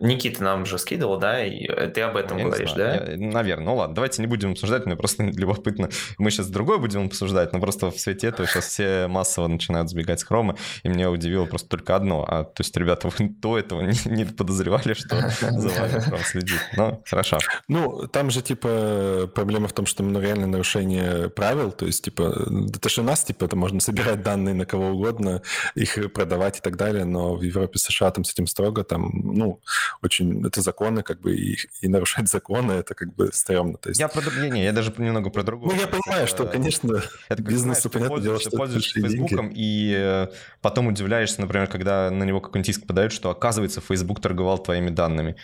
[0.00, 2.94] Никита нам же скидывал, да, и ты об этом я говоришь, да?
[2.94, 3.64] Я, наверное.
[3.64, 5.88] Ну ладно, давайте не будем обсуждать, мне просто любопытно.
[6.18, 10.20] Мы сейчас другой будем обсуждать, но просто в свете этого сейчас все массово начинают сбегать
[10.20, 12.24] с хрома, и мне удивило просто только одно.
[12.28, 16.60] А, то есть, ребята, вы до этого не, не подозревали, что за вами хром следит.
[16.76, 17.38] Ну, хорошо.
[17.66, 22.48] Ну, там же, типа, проблема в том, что ну, реально нарушение правил, то есть, типа,
[22.74, 25.42] это же у нас, типа, это можно собирать данные на кого угодно,
[25.74, 29.60] их продавать и так далее, но в Европе, США там с этим строго, там, ну,
[30.02, 30.46] очень...
[30.46, 33.78] Это законы, как бы, и, и нарушать законы, это как бы стрёмно.
[33.78, 34.00] То есть...
[34.00, 34.22] Я про...
[34.40, 35.74] Не, не, я даже немного про другое.
[35.74, 40.28] Ну, я понимаю, это, что, конечно, это, бизнесу, понятное дело, что пользуешься Фейсбуком, и э,
[40.60, 45.36] потом удивляешься, например, когда на него какой-нибудь иск подают, что, оказывается, Facebook торговал твоими данными.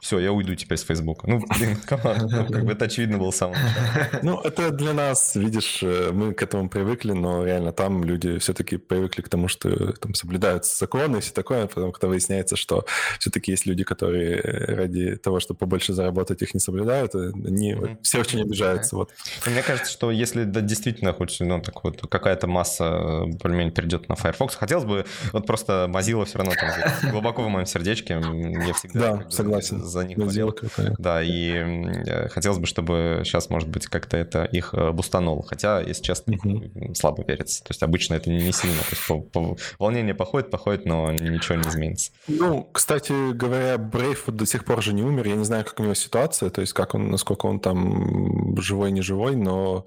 [0.00, 1.28] Все, я уйду теперь с Фейсбука.
[1.28, 3.56] Ну, блин, команда, ну, как бы это очевидно было самым
[4.22, 8.76] Ну, это для нас, видишь, э, мы к этому привыкли, но реально там люди все-таки
[8.76, 12.84] привыкли к тому, что там соблюдаются законы и все такое, потом, когда выясняется, что
[13.18, 17.98] все-таки есть люди, которые ради того, чтобы побольше заработать, их не соблюдают, они mm-hmm.
[18.02, 18.96] все очень обижаются.
[18.96, 19.10] Вот.
[19.46, 24.08] Мне кажется, что если да, действительно хоть ну, так вот, какая-то масса э, более-менее перейдет
[24.08, 28.74] на Firefox, хотелось бы вот просто Mozilla все равно там глубоко в моем сердечке, я
[28.74, 29.82] всегда да, согласен.
[29.82, 30.54] за них болел.
[30.98, 35.42] Да, и э, хотелось бы, чтобы сейчас, может быть, как-то это их э, бустануло.
[35.42, 36.94] Хотя, если честно, mm-hmm.
[36.94, 37.62] слабо верится.
[37.64, 38.78] То есть обычно это не сильно.
[38.78, 42.12] То есть по, по, волнение походит, походит, но ничего не изменится.
[42.28, 45.26] Ну, кстати говоря, Брейв вот до сих пор же не умер.
[45.26, 48.92] Я не знаю, как у него ситуация, то есть как он, насколько он там живой,
[48.92, 49.84] не живой, но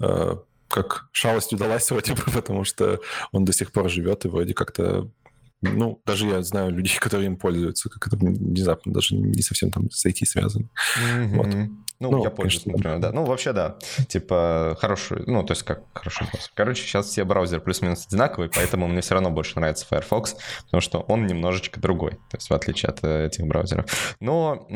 [0.00, 0.36] э,
[0.68, 3.00] как шалость удалась вроде бы, потому что
[3.32, 5.10] он до сих пор живет и вроде как-то
[5.62, 9.90] ну, даже я знаю людей, которые им пользуются, как это внезапно даже не совсем там
[9.90, 10.68] с IT связано.
[10.98, 11.36] Mm-hmm.
[11.36, 11.70] Вот.
[12.02, 13.12] Ну, ну, я пользуюсь, конечно, например, да.
[13.12, 13.76] Ну, вообще, да.
[14.08, 19.00] Типа, хороший, ну, то есть как хороший Короче, сейчас все браузеры плюс-минус одинаковые, поэтому мне
[19.02, 22.98] все равно больше нравится Firefox, потому что он немножечко другой, то есть в отличие от
[23.02, 24.16] э, этих браузеров.
[24.20, 24.66] Но,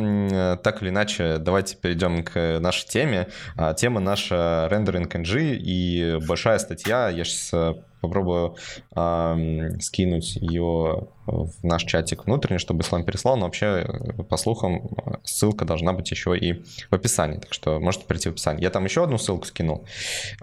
[0.62, 3.28] так или иначе, давайте перейдем к нашей теме.
[3.56, 8.56] А, тема наша Rendering NG и большая статья, я сейчас э, попробую
[8.94, 14.88] э, скинуть ее в наш чатик внутренний, чтобы Ислам переслал, но вообще, э, по слухам,
[15.24, 18.62] ссылка должна быть еще и в описании, так что можете прийти в описание.
[18.62, 19.84] Я там еще одну ссылку скинул,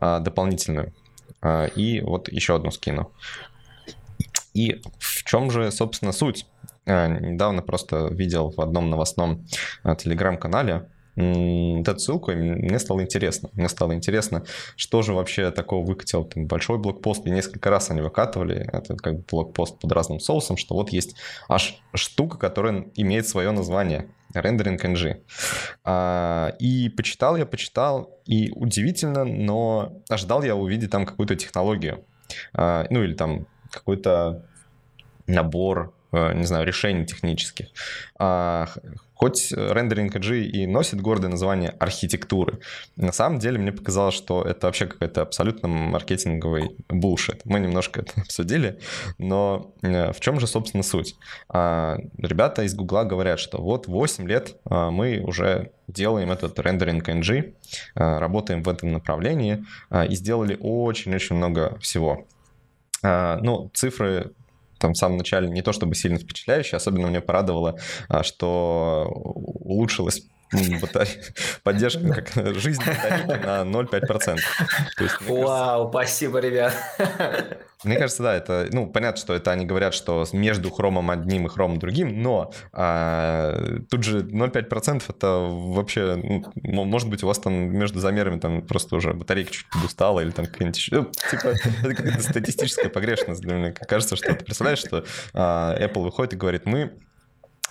[0.02, 0.94] э, дополнительную,
[1.42, 3.12] э, и вот еще одну скину.
[4.54, 6.46] И в чем же, собственно, суть?
[6.86, 9.46] Э, недавно просто видел в одном новостном
[9.84, 13.50] э, телеграм-канале, вот эту ссылку, и мне стало интересно.
[13.54, 14.44] Мне стало интересно,
[14.76, 19.18] что же вообще такого выкатил там, большой блокпост, и несколько раз они выкатывали, это как
[19.18, 21.16] бы блокпост под разным соусом, что вот есть
[21.48, 25.22] аж штука, которая имеет свое название, Rendering NG.
[25.84, 32.04] А, и почитал я, почитал, и удивительно, но ожидал я увидеть там какую-то технологию,
[32.54, 34.46] а, ну или там какой-то
[35.28, 37.68] набор не знаю, решений технических.
[38.18, 38.68] А,
[39.16, 42.60] хоть рендеринг AG и носит гордое название архитектуры,
[42.96, 47.42] на самом деле мне показалось, что это вообще какой-то абсолютно маркетинговый булшит.
[47.46, 48.80] Мы немножко это обсудили,
[49.18, 51.16] но э, в чем же, собственно, суть?
[51.50, 57.10] А, ребята из Гугла говорят, что вот 8 лет а, мы уже делаем этот рендеринг
[57.10, 57.56] NG,
[57.94, 59.66] работаем в этом направлении
[60.10, 62.26] и сделали очень-очень много всего.
[63.04, 64.32] Ну, цифры
[64.84, 69.08] там в самом начале не то чтобы сильно впечатляющие, особенно мне порадовало, а, что
[70.54, 71.20] улучшилась
[71.64, 74.40] поддержка, как жизнь батарейки на 0,5%.
[75.00, 76.74] Есть, Вау, кажется, спасибо, ребят.
[77.84, 81.50] Мне кажется, да, это, ну, понятно, что это они говорят, что между хромом одним и
[81.50, 86.16] хромом другим, но а, тут же 0,5% это вообще,
[86.56, 90.32] ну, может быть, у вас там между замерами там просто уже батарейка чуть подустала или
[90.32, 91.48] там какая-нибудь еще, ну, типа,
[91.84, 93.72] это какая-то статистическая погрешность для меня.
[93.74, 96.94] Кажется, что ты представляешь, что а, Apple выходит и говорит, мы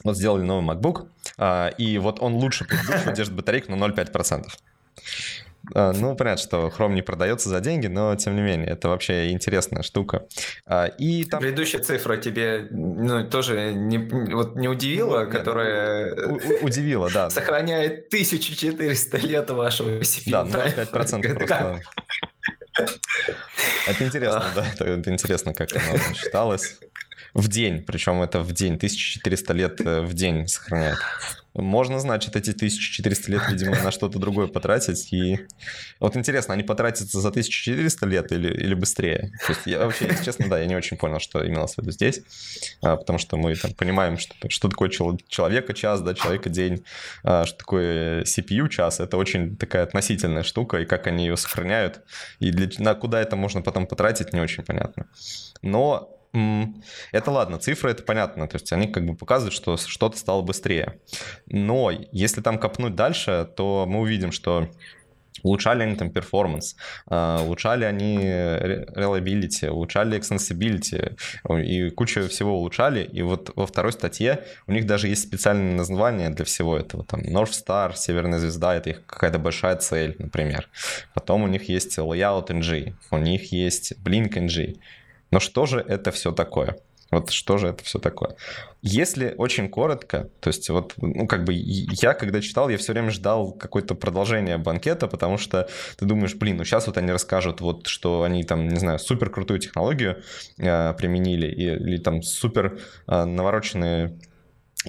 [0.05, 1.07] вот сделали новый MacBook,
[1.38, 4.47] а, и вот он лучше предыдущего держит батарейку на 0,5%.
[5.75, 9.31] А, ну, понятно, что Chrome не продается за деньги, но тем не менее, это вообще
[9.31, 10.27] интересная штука.
[10.67, 11.41] А, и там...
[11.41, 16.15] Предыдущая цифра тебе ну, тоже не, вот не удивила, которая...
[16.27, 17.31] У, удивила, да.
[17.31, 20.31] Сохраняет 1400 лет вашего CPU.
[20.31, 21.81] Да, ну 5% просто...
[23.87, 26.79] Это интересно, да, это интересно, как оно считалось.
[27.35, 30.99] В день, причем это в день, 1400 лет э, в день сохраняет.
[31.55, 35.12] Можно, значит, эти 1400 лет, видимо, на что-то другое потратить.
[35.12, 35.38] И
[36.01, 39.33] вот интересно, они потратятся за 1400 лет или, или быстрее?
[39.47, 41.90] То есть я вообще, если честно, да, я не очень понял, что имелось в виду
[41.90, 42.21] здесь,
[42.81, 46.85] а, потому что мы там понимаем, что, что такое человека час, да, человека день,
[47.23, 49.01] а, что такое CPU час.
[49.01, 52.01] Это очень такая относительная штука, и как они ее сохраняют,
[52.40, 55.07] и для, на куда это можно потом потратить, не очень понятно.
[55.61, 60.42] Но это ладно, цифры это понятно, то есть они как бы показывают, что что-то стало
[60.42, 60.99] быстрее.
[61.47, 64.68] Но если там копнуть дальше, то мы увидим, что
[65.42, 71.16] Улучшали они там перформанс, а, улучшали они reliability, улучшали extensibility
[71.64, 73.03] и кучу всего улучшали.
[73.05, 77.05] И вот во второй статье у них даже есть специальное название для всего этого.
[77.05, 80.68] Там North Star, Северная звезда, это их какая-то большая цель, например.
[81.14, 84.79] Потом у них есть Layout NG, у них есть Blink NG.
[85.33, 86.77] Но что же это все такое?
[87.11, 88.37] Вот что же это все такое?
[88.81, 93.11] Если очень коротко, то есть вот, ну, как бы я, когда читал, я все время
[93.11, 95.68] ждал какое-то продолжение банкета, потому что
[95.99, 99.29] ты думаешь, блин, ну сейчас вот они расскажут, вот, что они там, не знаю, супер
[99.29, 100.23] крутую технологию
[100.59, 104.18] э, применили, и, или там супер э, навороченные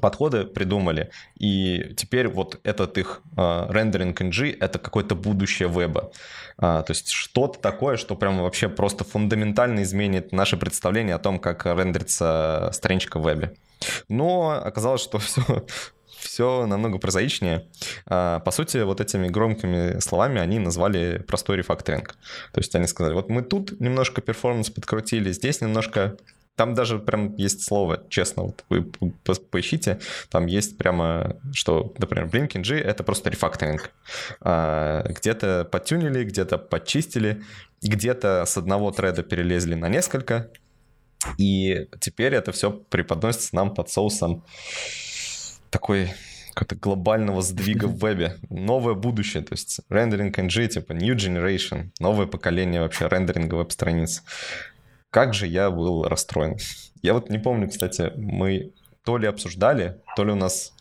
[0.01, 6.11] подходы придумали, и теперь вот этот их э, рендеринг NG— это какое-то будущее веба.
[6.57, 11.39] А, то есть что-то такое, что прям вообще просто фундаментально изменит наше представление о том,
[11.39, 13.53] как рендерится страничка в вебе.
[14.07, 15.65] Но оказалось, что все,
[16.07, 17.67] все намного прозаичнее.
[18.05, 22.15] А, по сути, вот этими громкими словами они назвали простой рефакторинг.
[22.51, 26.17] То есть они сказали, вот мы тут немножко перформанс подкрутили, здесь немножко
[26.55, 28.83] там даже прям есть слово, честно, вот вы
[29.51, 33.91] поищите, там есть прямо, что, например, Blink.ng— это просто рефакторинг.
[34.41, 37.43] А, где-то подтюнили, где-то подчистили,
[37.81, 40.51] где-то с одного треда перелезли на несколько,
[41.37, 44.43] и теперь это все преподносится нам под соусом
[45.69, 46.11] такой
[46.53, 48.37] какого-то глобального сдвига в вебе.
[48.49, 54.23] Новое будущее, то есть рендеринг NG, типа new generation, новое поколение вообще рендеринга веб-страниц.
[55.13, 56.57] Как же я был расстроен.
[57.03, 58.71] Я вот не помню, кстати, мы
[59.05, 60.73] то ли обсуждали, то ли у нас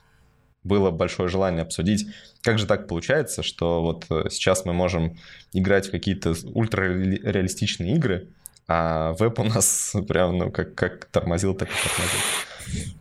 [0.64, 2.06] было большое желание обсудить,
[2.40, 5.18] как же так получается, что вот э, сейчас мы можем
[5.52, 8.28] играть в какие-то ультрареалистичные игры,
[8.66, 12.94] а веб у нас прям, ну, как, как тормозил, так и тормозил.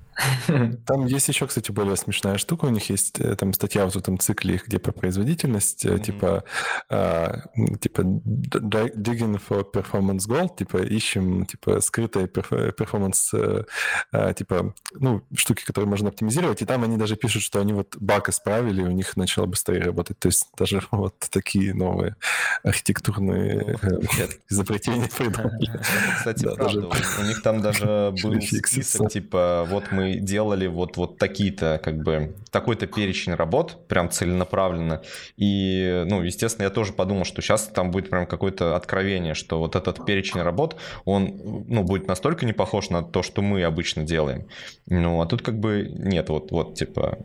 [0.86, 2.66] Там есть еще, кстати, более смешная штука.
[2.66, 6.00] У них есть э, там статья в этом цикле, где про производительность, mm-hmm.
[6.00, 6.44] типа,
[6.90, 7.42] а,
[7.80, 15.90] типа digging for performance goal, типа ищем типа скрытые перформанс, а, типа, ну, штуки, которые
[15.90, 16.62] можно оптимизировать.
[16.62, 20.20] И там они даже пишут, что они вот баг исправили, у них начало быстрее работать.
[20.20, 22.16] То есть даже вот такие новые
[22.64, 23.78] архитектурные
[24.50, 25.80] изобретения придумали.
[26.18, 31.80] Кстати, правда, у них там даже был список, типа, вот мы делали вот, вот такие-то,
[31.84, 35.02] как бы, такой-то перечень работ, прям целенаправленно.
[35.38, 39.76] И, ну, естественно, я тоже подумал, что сейчас там будет прям какое-то откровение, что вот
[39.76, 44.48] этот перечень работ, он, ну, будет настолько не похож на то, что мы обычно делаем.
[44.88, 47.20] Ну, а тут как бы нет, вот, вот, типа...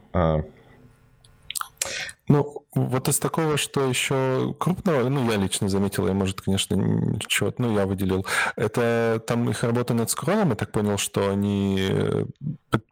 [2.29, 7.63] Ну, вот из такого, что еще крупного, ну, я лично заметил, я, может, конечно, чего-то,
[7.63, 8.27] ну, я выделил.
[8.57, 12.27] Это там их работа над скроллом, я так понял, что они э,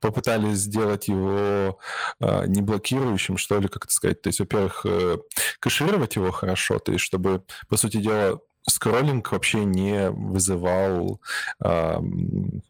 [0.01, 1.79] попытались сделать его
[2.21, 4.23] а, не блокирующим, что ли, как это сказать.
[4.23, 5.19] То есть, во-первых, э,
[5.59, 11.21] кэшировать его хорошо, то есть, чтобы, по сути дела, скроллинг вообще не вызывал
[11.63, 12.01] э,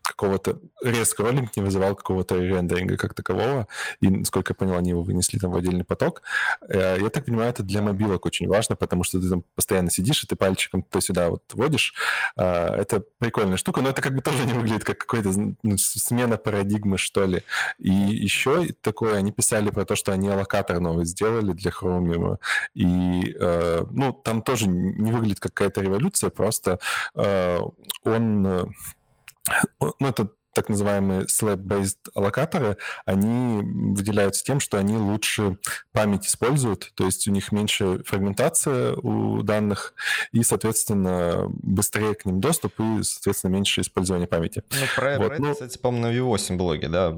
[0.03, 0.59] какого-то...
[0.83, 3.69] Рескроллинг не вызывал какого-то рендеринга как такового.
[4.01, 6.23] И, насколько я понял, они его вынесли там в отдельный поток.
[6.69, 10.25] Э, я так понимаю, это для мобилок очень важно, потому что ты там постоянно сидишь,
[10.25, 11.95] и ты пальчиком то-сюда вот водишь.
[12.37, 16.37] Э, это прикольная штука, но это как бы тоже не выглядит как какая-то ну, смена
[16.37, 17.43] парадигмы, что ли.
[17.79, 22.39] И еще такое, они писали про то, что они аллокатор новый сделали для Chromium.
[22.75, 26.79] И, э, ну, там тоже не выглядит как какая-то революция, просто
[27.15, 27.61] э,
[28.05, 28.65] он, э,
[29.81, 33.61] ну, это так называемые slab-based аллокаторы, они
[33.95, 35.59] выделяются тем, что они лучше
[35.93, 39.95] память используют, то есть у них меньше фрагментация у данных,
[40.33, 44.63] и, соответственно, быстрее к ним доступ, и, соответственно, меньше использования памяти.
[44.71, 47.15] Ну, про, вот, про ну, это, кстати, по-моему, на V8 блоге, да,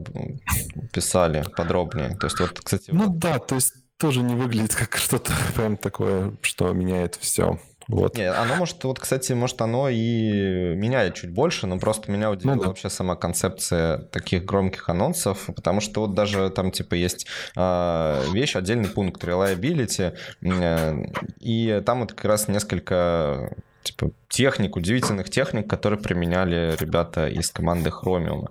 [0.93, 2.17] писали подробнее.
[2.17, 2.91] То есть, вот, кстати...
[2.91, 3.19] Ну вот...
[3.19, 7.59] да, то есть тоже не выглядит как что-то прям такое, что меняет все.
[7.89, 8.17] Вот.
[8.17, 12.55] Не, оно может, вот, кстати, может, оно и меняет чуть больше, но просто меня удивила
[12.55, 12.69] ну, да.
[12.69, 17.27] вообще сама концепция таких громких анонсов, потому что вот даже там, типа, есть
[17.57, 21.05] э, вещь, отдельный пункт reliability, э,
[21.39, 23.55] и там вот как раз несколько
[23.87, 28.49] типа техник, удивительных техник, которые применяли ребята из команды Chromium.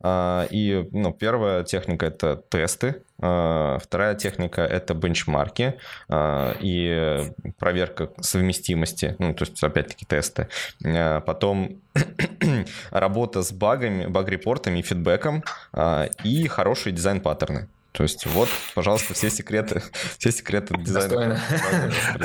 [0.00, 5.74] А, и ну, первая техника— это тесты, а, вторая техника— это бенчмарки
[6.08, 10.48] а, и проверка совместимости, ну, то есть, опять-таки, тесты.
[11.26, 11.80] Потом
[12.90, 15.44] работа с багами, баг-репортами и фидбэком
[16.24, 17.68] и хорошие дизайн-паттерны.
[17.92, 19.82] То есть вот, пожалуйста, все секреты,
[20.18, 21.40] все секреты дизайна.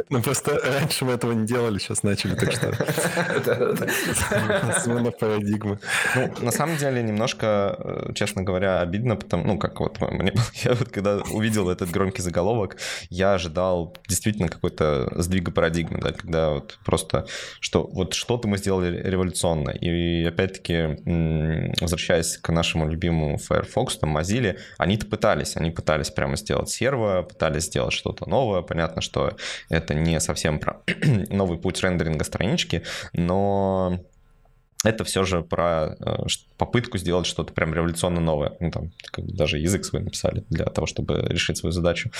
[0.09, 2.73] Ну просто раньше мы этого не делали, сейчас начали, так что
[4.83, 5.79] смена парадигмы.
[6.15, 10.33] Ну, на самом деле, немножко, э, честно говоря, обидно, потому, ну, как вот мне,
[10.63, 12.77] я вот когда увидел этот громкий заголовок,
[13.09, 17.25] я ожидал действительно какой-то сдвига парадигмы, да, когда вот просто,
[17.59, 19.71] что вот что-то мы сделали революционно.
[19.71, 20.99] И опять-таки,
[21.81, 27.63] возвращаясь к нашему любимому Firefox, там, Mozilla, они-то пытались, они пытались прямо сделать серво, пытались
[27.63, 28.61] сделать что-то новое.
[28.61, 29.35] Понятно, что
[29.69, 30.81] это не совсем про
[31.29, 32.83] новый путь рендеринга странички,
[33.13, 33.99] но
[34.83, 36.25] это все же про э,
[36.57, 38.57] попытку сделать что-то прям революционно новое.
[38.59, 42.11] Ну, там, как даже язык свой написали для того, чтобы решить свою задачу.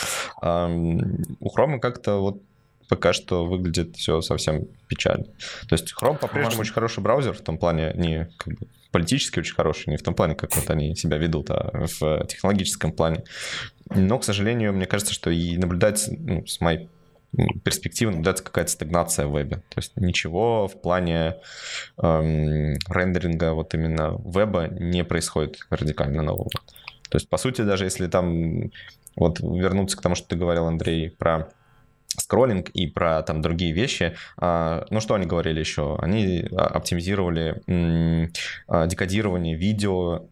[0.41, 2.41] У Chrome как-то вот
[2.94, 5.26] пока что выглядит все совсем печально.
[5.68, 6.60] То есть Chrome по-прежнему Может...
[6.60, 10.14] очень хороший браузер в том плане, не как бы, политически очень хороший, не в том
[10.14, 13.24] плане, как вот они себя ведут, а в технологическом плане.
[13.89, 16.88] Но, к сожалению, мне кажется, что и наблюдается, ну, с моей
[17.64, 19.56] перспективы наблюдается какая-то стагнация в вебе.
[19.70, 21.38] То есть ничего в плане
[21.98, 26.52] эм, рендеринга вот именно веба не происходит радикально нового.
[27.10, 28.70] То есть, по сути, даже если там
[29.16, 31.50] вот вернуться к тому, что ты говорил, Андрей, про
[32.20, 34.16] скроллинг и про там другие вещи.
[34.38, 35.97] А, ну, что они говорили еще?
[35.99, 37.61] Они а, оптимизировали
[38.68, 40.26] а, декодирование видео,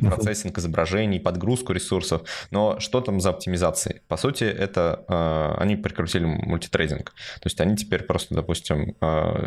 [0.00, 2.22] процессинг изображений, подгрузку ресурсов.
[2.50, 4.02] Но что там за оптимизации?
[4.08, 7.12] По сути, это они прикрутили мультитрейдинг.
[7.40, 8.94] То есть они теперь просто, допустим,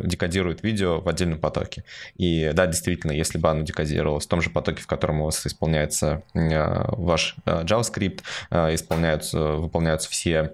[0.03, 1.83] декодируют видео в отдельном потоке.
[2.17, 5.45] И да, действительно, если бы оно декодировалось в том же потоке, в котором у вас
[5.45, 8.21] исполняется ваш JavaScript,
[8.51, 10.53] исполняются, выполняются все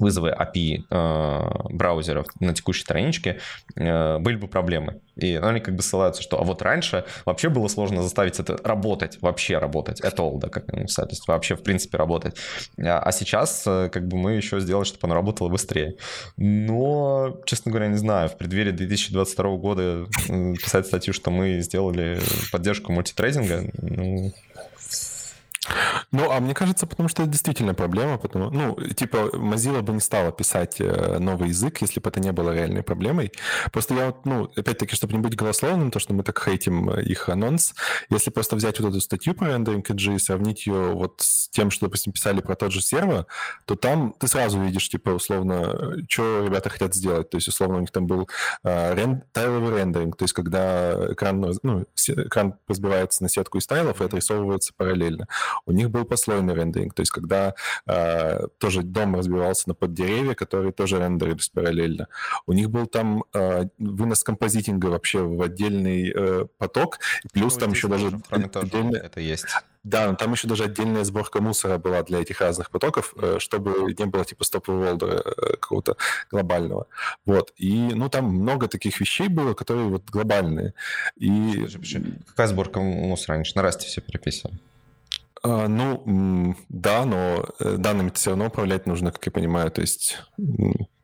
[0.00, 3.38] вызовы API э, браузеров на текущей страничке,
[3.76, 5.00] э, были бы проблемы.
[5.16, 9.18] И они как бы ссылаются, что а вот раньше вообще было сложно заставить это работать,
[9.20, 12.36] вообще работать, at all, да, как написали, то есть вообще в принципе работать.
[12.78, 15.96] А, а сейчас э, как бы мы еще сделали, чтобы оно работало быстрее.
[16.36, 22.18] Но, честно говоря, не знаю, в преддверии 2022 года э, писать статью, что мы сделали
[22.50, 24.32] поддержку мультитрейдинга, ну,
[26.10, 30.00] ну, а мне кажется, потому что это действительно проблема, потому, ну, типа, Mozilla бы не
[30.00, 33.32] стала писать э, новый язык, если бы это не было реальной проблемой.
[33.70, 37.02] Просто я вот, ну, опять-таки, чтобы не быть голословным, то, что мы так хейтим э,
[37.02, 37.74] их анонс,
[38.08, 41.86] если просто взять вот эту статью про рендеринг и сравнить ее вот с тем, что,
[41.86, 43.26] допустим, писали про тот же сервер,
[43.66, 47.28] то там ты сразу видишь, типа, условно, что ребята хотят сделать.
[47.30, 48.28] То есть, условно, у них там был
[48.64, 49.22] э, рен...
[49.32, 54.72] тайловый рендеринг, то есть, когда экран, ну, экран разбивается на сетку из тайлов и отрисовывается
[54.76, 55.28] параллельно.
[55.66, 57.54] У них был послойный рендеринг, то есть когда
[57.86, 62.08] э, тоже дом разбивался на поддеревья, которые тоже рендерились параллельно.
[62.46, 67.60] У них был там э, вынос композитинга вообще в отдельный э, поток, и плюс ну,
[67.60, 68.96] там еще даже отдельно...
[68.96, 69.46] это есть.
[69.82, 73.94] Да, но там еще даже отдельная сборка мусора была для этих разных потоков, э, чтобы
[73.98, 75.96] не было типа стоп-волдера э, какого-то
[76.30, 76.86] глобального.
[77.24, 77.52] Вот.
[77.56, 80.74] И, ну, там много таких вещей было, которые вот глобальные.
[81.16, 81.66] И...
[82.26, 83.36] Какая сборка мусора?
[83.36, 84.58] Они же на расте все переписывали.
[85.42, 90.18] А, ну, да, но э, данными все равно управлять нужно, как я понимаю, то есть...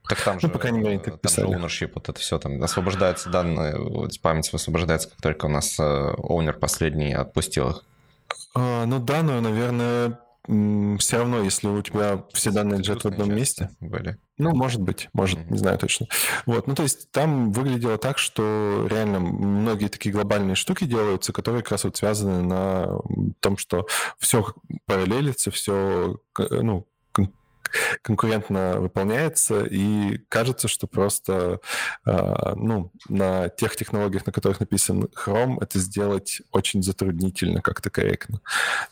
[0.08, 2.38] Так там ну, же, ну, по крайней мере, так там же ownership, вот это все,
[2.38, 6.14] там освобождаются данные, вот, память высвобождается, как только у нас э,
[6.60, 7.84] последний отпустил их.
[8.54, 13.34] А, ну да, но, наверное, все равно, если у тебя все данные лежат в одном
[13.34, 13.70] месте.
[13.80, 14.18] Были.
[14.38, 15.52] Ну, может быть, может, mm-hmm.
[15.52, 16.06] не знаю точно.
[16.44, 21.62] Вот, ну то есть там выглядело так, что реально многие такие глобальные штуки делаются, которые
[21.62, 23.00] как раз вот связаны на
[23.40, 23.86] том, что
[24.18, 24.46] все
[24.86, 26.86] параллелится, все, ну,
[28.02, 31.60] конкурентно выполняется, и кажется, что просто
[32.04, 38.40] э, ну, на тех технологиях, на которых написан Chrome, это сделать очень затруднительно как-то корректно.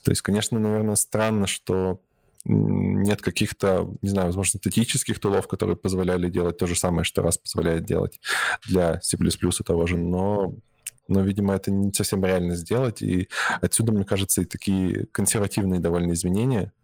[0.02, 2.00] То есть, конечно, наверное, странно, что
[2.44, 7.38] нет каких-то, не знаю, возможно, статических тулов, которые позволяли делать то же самое, что раз
[7.38, 8.20] позволяет делать
[8.66, 9.16] для C++
[9.64, 10.54] того же, но
[11.06, 13.28] но, видимо, это не совсем реально сделать, и
[13.60, 16.72] отсюда, мне кажется, и такие консервативные довольно изменения–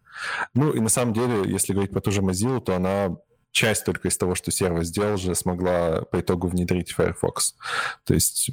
[0.55, 3.17] Ну и на самом деле, если говорить про ту же Mozilla, то она
[3.53, 7.57] часть только из того, что сервер сделал же, смогла по итогу внедрить Firefox.
[8.05, 8.51] То есть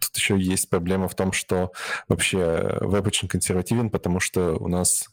[0.00, 1.72] тут еще есть проблема в том, что
[2.08, 5.08] вообще веб очень консервативен, потому что у нас...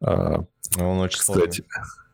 [0.00, 0.44] А,
[0.78, 1.64] Он очень кстати,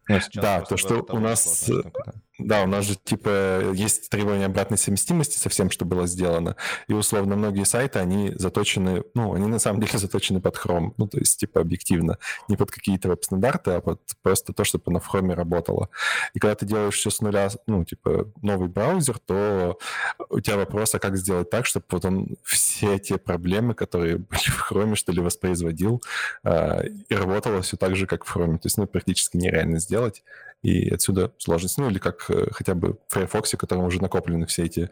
[0.08, 1.64] ну, да, то, что у нас...
[1.64, 2.62] Штука, да.
[2.62, 6.54] У нас же типа есть требования обратной совместимости со всем, что было сделано.
[6.86, 10.92] И условно многие сайты, они заточены, ну, они на самом деле заточены под Chrome.
[10.96, 12.18] Ну, то есть типа объективно.
[12.48, 15.88] Не под какие-то веб-стандарты, а под просто то, чтобы оно в Chrome работало.
[16.32, 19.78] И когда ты делаешь все с нуля, ну, типа новый браузер, то
[20.28, 24.50] у тебя вопрос, а как сделать так, чтобы вот он все те проблемы, которые были
[24.50, 26.02] в Chrome, что ли, воспроизводил,
[26.44, 28.58] а, и работало все так же, как в Chrome.
[28.58, 30.22] То есть, ну, практически нереально сделать
[30.62, 31.78] и отсюда сложность.
[31.78, 34.90] Ну, или как э, хотя бы в Firefox, в котором уже накоплены все эти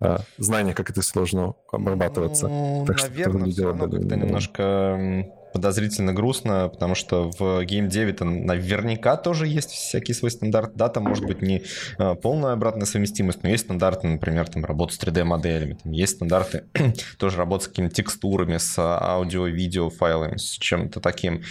[0.00, 2.48] э, знания, как это сложно обрабатываться.
[2.48, 9.16] Ну, так наверное, что все как-то немножко подозрительно грустно, потому что в Game 9 наверняка
[9.16, 10.72] тоже есть всякий свой стандарт.
[10.74, 11.62] Да, там может быть не
[11.98, 16.64] э, полная обратная совместимость, но есть стандарты, например, там работа с 3D-моделями, там есть стандарты
[17.18, 21.42] тоже работа с какими-то текстурами, с аудио-видео файлами, с чем-то таким.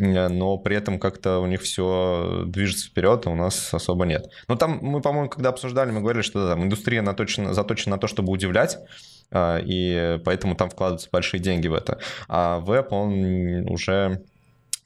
[0.00, 4.30] Э, но при этом как-то у них все движется вперед, а у нас особо нет.
[4.48, 8.06] Но там мы, по-моему, когда обсуждали, мы говорили, что там индустрия наточена, заточена на то,
[8.06, 8.78] чтобы удивлять,
[9.30, 11.98] э, и поэтому там вкладываются большие деньги в это.
[12.28, 14.22] А веб, он уже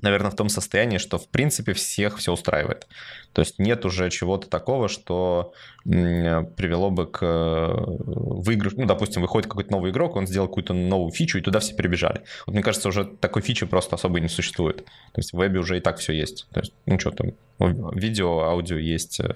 [0.05, 2.87] наверное, в том состоянии, что, в принципе, всех все устраивает.
[3.33, 5.53] То есть нет уже чего-то такого, что
[5.85, 8.77] привело бы к э, выигрышу.
[8.79, 12.23] Ну, допустим, выходит какой-то новый игрок, он сделал какую-то новую фичу, и туда все перебежали.
[12.47, 14.85] Вот мне кажется, уже такой фичи просто особо не существует.
[14.85, 16.47] То есть в вебе уже и так все есть.
[16.53, 19.35] То есть, ну что там, видео, аудио есть, э,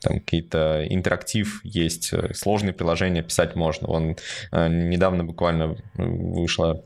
[0.00, 3.88] там какие-то интерактив есть, э, сложные приложения писать можно.
[3.88, 4.16] Вон
[4.52, 6.82] недавно буквально вышла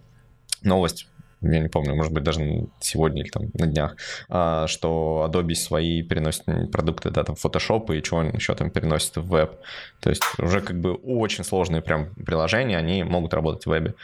[0.63, 1.07] новость
[1.41, 3.97] я не помню, может быть, даже сегодня или там на днях,
[4.29, 9.17] а, что Adobe свои переносит продукты, да, там, Photoshop и чего он еще там переносит
[9.17, 9.53] в веб.
[10.01, 13.95] То есть уже как бы очень сложные прям приложения, они могут работать в вебе.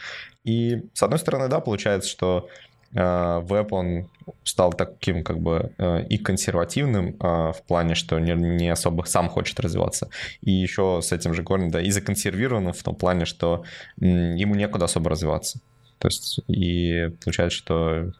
[0.43, 2.47] И с одной стороны, да, получается, что
[2.95, 4.09] а, веб, он
[4.43, 9.59] стал таким как бы а, и консервативным в плане, что не, не особо сам хочет
[9.59, 10.09] развиваться.
[10.39, 13.65] И еще с этим же корнем, да, и законсервированным в том плане, что
[13.97, 15.59] ему некуда особо развиваться.
[15.99, 18.13] То есть и получается, что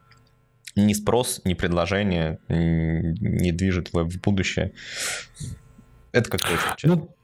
[0.75, 4.73] ни спрос, ни предложение не движет веб в будущее.
[6.11, 6.47] Это как то
[6.83, 7.15] ну,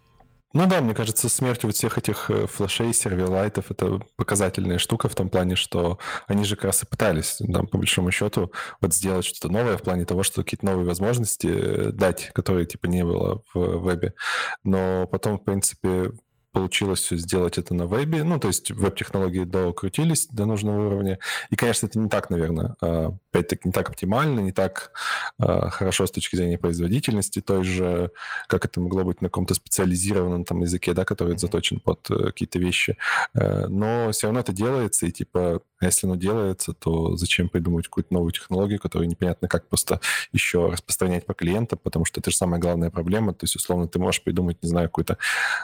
[0.54, 5.16] ну да, мне кажется, смерть вот всех этих э, флешей, серверлайтов— это показательная штука в
[5.16, 5.97] том плане, что
[6.28, 9.82] они же как раз и пытались, там, по большому счету, вот сделать что-то новое в
[9.82, 14.14] плане того, что какие-то новые возможности э, дать, которые, типа, не было в вебе.
[14.66, 16.12] Но потом, в принципе,
[16.52, 18.24] получилось все сделать это на вебе.
[18.24, 21.20] Ну, то есть веб-технологии докрутились до нужного уровня.
[21.49, 24.91] И, конечно, это не так, наверное, а, опять-таки, не так оптимально, не так
[25.38, 28.12] а, хорошо с точки зрения производительности той же,
[28.47, 32.60] как это могло быть на каком-то специализированном там языке, да, который заточен под э, какие-то
[32.60, 32.97] вещи.
[33.34, 38.14] Э, но все равно это делается, и типа, если оно делается, то зачем придумывать какую-то
[38.14, 42.60] новую технологию, которую непонятно как просто еще распространять по клиентам, потому что это же самая
[42.60, 43.34] главная проблема.
[43.34, 45.18] То есть, условно, ты можешь придумать, не знаю, какой-то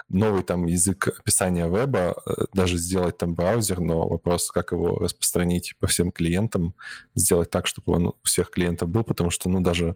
[0.09, 5.75] новый там язык описания веба, э, даже сделать там браузер, но вопрос, как его распространить
[5.79, 6.73] по всем клиентам,
[7.15, 9.95] сделать так, чтобы он у всех клиентов был, потому что, ну, даже,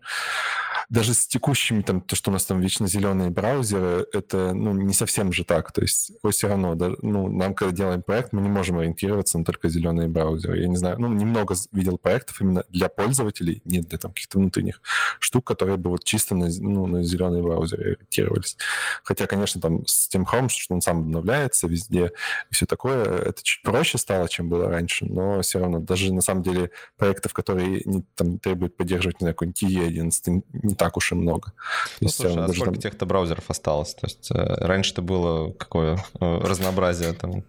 [0.91, 4.93] даже с текущими, там, то, что у нас там вечно зеленые браузеры, это, ну, не
[4.93, 5.71] совсем же так.
[5.71, 9.45] То есть все равно, да, ну, нам, когда делаем проект, мы не можем ориентироваться на
[9.45, 10.59] только зеленые браузеры.
[10.59, 14.81] Я не знаю, ну, немного видел проектов именно для пользователей, не для там каких-то внутренних
[15.19, 18.57] штук, которые бы вот чисто на, ну, на зеленые браузеры ориентировались.
[19.03, 22.11] Хотя, конечно, там с тем Chrome, что он сам обновляется везде
[22.49, 26.21] и все такое, это чуть проще стало, чем было раньше, но все равно даже на
[26.21, 31.11] самом деле проектов, которые не, там, требуют поддерживать, не знаю, какой-нибудь TE11, не так уж
[31.11, 31.53] и много.
[31.99, 32.81] Ну, есть, слушай, а сколько там...
[32.81, 33.93] тех-то браузеров осталось?
[33.93, 37.43] То есть э, раньше-то было какое э, разнообразие там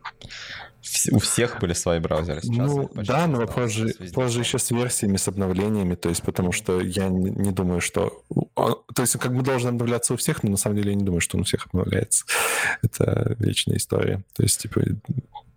[1.12, 2.56] у всех были свои браузеры сейчас.
[2.56, 7.08] Ну, да, но позже, позже еще с версиями, с обновлениями, то есть потому что я
[7.08, 8.24] не, не думаю, что...
[8.56, 11.20] То есть как бы должен обновляться у всех, но на самом деле я не думаю,
[11.20, 12.24] что он у всех обновляется.
[12.82, 14.24] Это вечная история.
[14.34, 14.82] То есть, типа,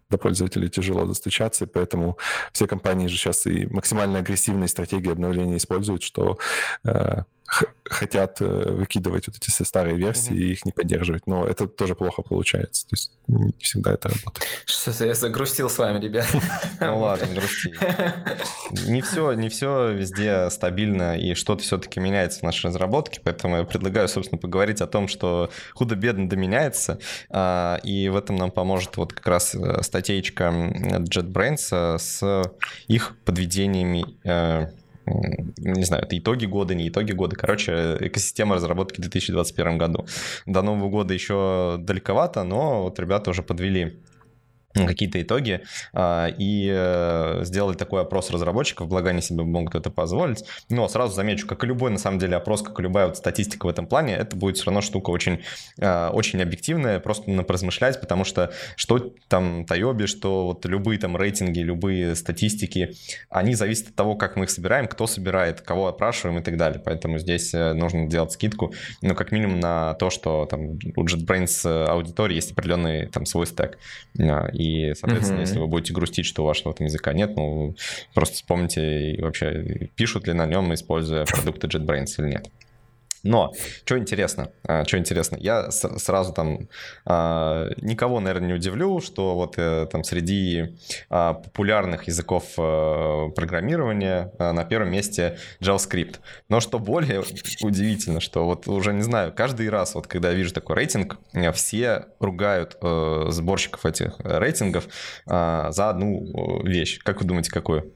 [0.10, 2.18] до пользователей тяжело достучаться, и поэтому
[2.52, 6.38] все компании же сейчас и максимально агрессивные стратегии обновления используют, что
[6.84, 7.24] э,
[7.86, 10.38] хотят э, выкидывать вот эти все старые версии mm-hmm.
[10.38, 11.28] и их не поддерживать.
[11.28, 12.88] Но это тоже плохо получается.
[12.88, 14.48] То есть не всегда это работает.
[14.66, 16.28] Что-то я загрустил с вами, ребят.
[16.80, 17.74] Ну ладно, грусти.
[18.89, 23.64] Не все, не все везде стабильно, и что-то все-таки меняется в нашей разработке, поэтому я
[23.64, 29.14] предлагаю, собственно, поговорить о том, что худо-бедно доменяется, а, и в этом нам поможет вот
[29.14, 32.43] как раз э, статейка JetBrains с
[32.88, 34.68] их подведениями э,
[35.06, 37.36] не знаю, это итоги года, не итоги года.
[37.36, 40.06] Короче, экосистема разработки в 2021 году.
[40.45, 43.99] До Нового года еще далековато, но вот ребята уже подвели
[44.76, 45.62] какие-то итоги
[45.94, 50.44] а, и э, сделали такой опрос разработчиков, благо они себе могут это позволить.
[50.70, 53.66] Но сразу замечу, как и любой, на самом деле, опрос, как и любая вот статистика
[53.66, 55.42] в этом плане, это будет все равно штука очень,
[55.80, 61.16] а, очень объективная, просто на поразмышлять, потому что что там Тайоби, что вот любые там
[61.16, 62.96] рейтинги, любые статистики,
[63.30, 66.82] они зависят от того, как мы их собираем, кто собирает, кого опрашиваем и так далее.
[66.84, 71.68] Поэтому здесь э, нужно делать скидку, ну, как минимум на то, что там у JetBrains
[71.68, 73.78] э, аудитории есть определенный там свой стек.
[74.54, 75.41] И и, соответственно, uh-huh.
[75.41, 77.76] если вы будете грустить, что у вашего там языка нет, ну,
[78.13, 82.49] просто вспомните вообще, пишут ли на нем, используя продукты JetBrains или нет.
[83.26, 83.54] Но,
[83.84, 86.70] что интересно, а, что интересно, я сразу там
[87.06, 90.78] а, никого, наверное, не удивлю, что вот э, там среди
[91.10, 96.18] а, популярных языков э, программирования на первом месте JavaScript.
[96.50, 97.24] Но что более
[97.62, 101.52] удивительно, что вот уже не знаю, каждый раз, вот когда я вижу такой рейтинг, э,
[101.52, 102.78] все ругают
[103.30, 104.88] сборщиков этих рейтингов
[105.26, 107.00] за одну вещь.
[107.04, 107.95] Как вы думаете, какую?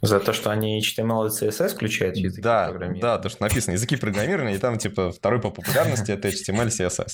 [0.00, 3.02] За то, что они HTML и CSS включают языки да, программирования?
[3.02, 7.08] Да, то, что написано языки программирования, и там, типа, второй по популярности это HTML, CSS.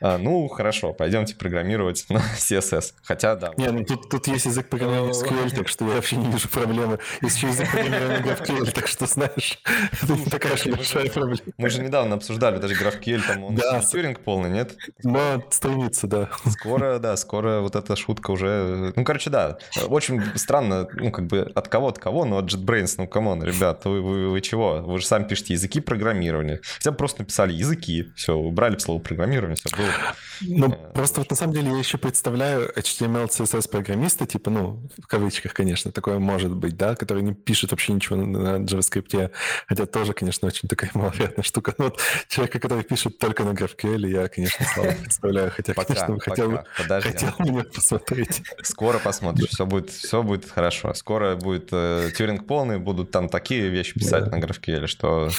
[0.00, 2.94] А, ну, хорошо, пойдемте программировать на CSS.
[3.02, 3.52] Хотя, да.
[3.56, 6.98] Не, ну тут, тут есть язык программирования SQL, так что я вообще не вижу проблемы.
[7.20, 9.58] Есть еще язык программирования GraphQL, так что, знаешь,
[10.02, 11.40] это не такая же большая проблема.
[11.58, 13.80] Мы же недавно обсуждали даже GraphQL, там он да.
[13.80, 14.76] тюринг полный, нет?
[15.02, 16.30] Но стремится, да.
[16.48, 18.92] Скоро, да, скоро вот эта шутка уже...
[18.94, 19.58] Ну, короче, да,
[19.88, 22.24] очень странно, ну, как бы от кого, от кого кого?
[22.24, 24.82] Ну, от JetBrains, ну, come on, ребят, вы, вы, вы чего?
[24.82, 26.60] Вы же сами пишете языки программирования.
[26.76, 30.14] Хотя бы просто написали языки, все, убрали слово программирование, все было.
[30.42, 34.88] Ну, э, просто вот на самом деле я еще представляю HTML, CSS программиста, типа, ну,
[34.98, 39.30] в кавычках, конечно, такое может быть, да, который не пишет вообще ничего на, на JavaScript,
[39.66, 41.74] хотя тоже, конечно, очень такая маловероятная штука.
[41.78, 46.14] Но вот человека, который пишет только на GraphQL, я, конечно, слабо представляю, хотя, пока, конечно,
[46.14, 46.30] пока.
[46.30, 47.10] хотел, Подожди.
[47.10, 48.42] хотел меня посмотреть.
[48.62, 50.94] Скоро посмотришь, все будет, все будет хорошо.
[50.94, 54.36] Скоро будет э, Тюринг полный, будут там такие вещи писать да.
[54.36, 55.30] на GraphQL, что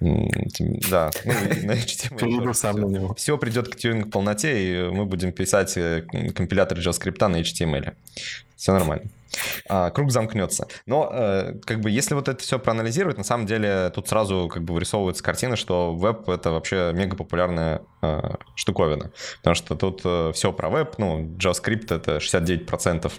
[0.00, 1.32] да, ну
[1.64, 2.52] на HTML.
[2.52, 3.14] все.
[3.16, 6.02] Все придет к тюринг полноте, и мы будем писать э,
[6.34, 7.92] компилятор JavaScript на HTML.
[8.56, 9.04] Все нормально.
[9.68, 10.68] А, круг замкнется.
[10.86, 14.64] Но э, как бы если вот это все проанализировать, на самом деле тут сразу как
[14.64, 18.20] бы вырисовывается картина, что веб это вообще мега популярная э,
[18.54, 19.10] штуковина.
[19.38, 23.12] Потому что тут э, все про веб, ну, JavaScript это 69%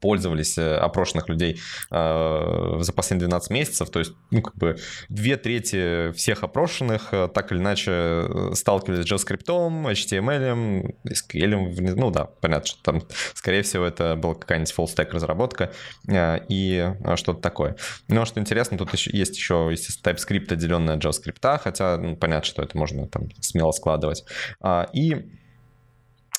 [0.00, 1.60] пользовались э, опрошенных людей
[1.90, 4.76] э, за последние 12 месяцев, то есть, ну, как бы
[5.08, 12.24] две трети всех опрошенных э, так или иначе сталкивались с JavaScript, HTML, SQL, ну да,
[12.24, 13.02] понятно, что там,
[13.34, 15.72] скорее всего, это была какая-нибудь full-stack разработка
[16.08, 17.76] э, и что-то такое.
[18.08, 22.46] Но что интересно, тут еще, есть еще, естественно, TypeScript, отделенная от JavaScript, хотя ну, понятно,
[22.46, 24.24] что это можно там смело складывать.
[24.60, 25.26] А, и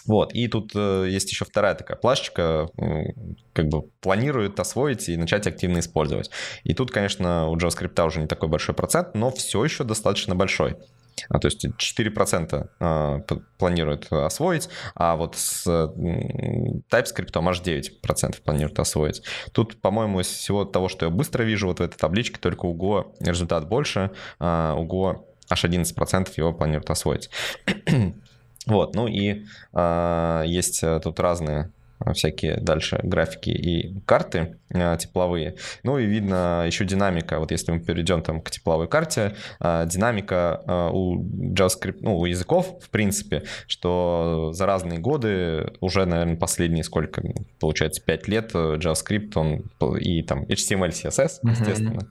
[0.05, 3.13] вот, и тут э, есть еще вторая такая плашечка, э,
[3.53, 6.29] как бы планирует освоить и начать активно использовать.
[6.63, 10.77] И тут, конечно, у JavaScript уже не такой большой процент, но все еще достаточно большой.
[11.29, 13.19] А, то есть 4% а,
[13.57, 19.23] планируют освоить, а вот с TypeScript аж 9% планируют освоить.
[19.53, 22.75] Тут, по-моему, из всего того, что я быстро вижу вот в этой табличке, только у
[22.75, 27.29] Go результат больше, а у Go аж 11% его планируют освоить.
[28.67, 31.71] Вот, ну и а, э, есть тут разные
[32.13, 35.55] всякие дальше графики и карты э, тепловые.
[35.83, 37.39] Ну и видно еще динамика.
[37.39, 42.25] Вот если мы перейдем там к тепловой карте, э, динамика э, у JavaScript, ну, у
[42.25, 47.21] языков, в принципе, что за разные годы, уже, наверное, последние сколько,
[47.59, 52.01] получается, 5 лет JavaScript, он и там HTML, CSS, естественно,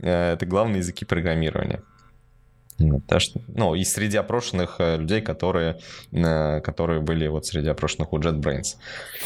[0.00, 0.32] mm-hmm.
[0.32, 1.82] это главные языки программирования.
[3.06, 5.78] Так что, ну, и среди опрошенных э, людей, которые,
[6.12, 8.76] э, которые были вот среди опрошенных у JetBrains.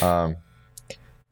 [0.00, 0.36] А,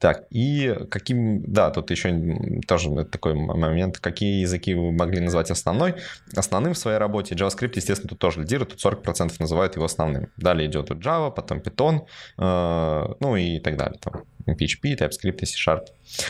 [0.01, 5.93] так, и каким, да, тут еще тоже такой момент, какие языки вы могли назвать основной,
[6.35, 7.35] основным в своей работе.
[7.35, 10.31] JavaScript, естественно, тут тоже лидирует, тут 40% называют его основным.
[10.37, 12.01] Далее идет Java, потом Python,
[12.37, 15.87] э, ну и так далее, там PHP, TypeScript и C-Sharp.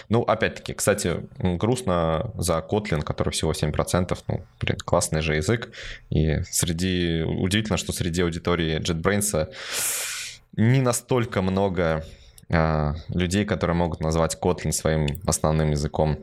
[0.09, 5.71] Ну, опять-таки, кстати, грустно за Kotlin, который всего 7%, ну, блин, классный же язык,
[6.09, 9.53] и среди, удивительно, что среди аудитории JetBrains
[10.57, 12.05] не настолько много
[12.49, 16.17] а, людей, которые могут назвать Kotlin своим основным языком.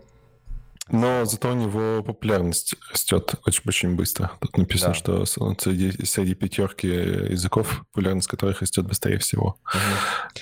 [0.91, 4.31] Но зато у него популярность растет очень-очень быстро.
[4.41, 4.95] Тут написано, да.
[4.95, 9.59] что среди, среди пятерки языков, популярность которых растет быстрее всего.
[9.75, 10.41] Угу.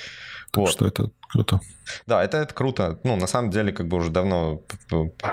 [0.57, 0.73] Так вот.
[0.73, 1.61] что это круто.
[2.07, 2.99] Да, это, это круто.
[3.05, 4.63] Ну, на самом деле, как бы уже давно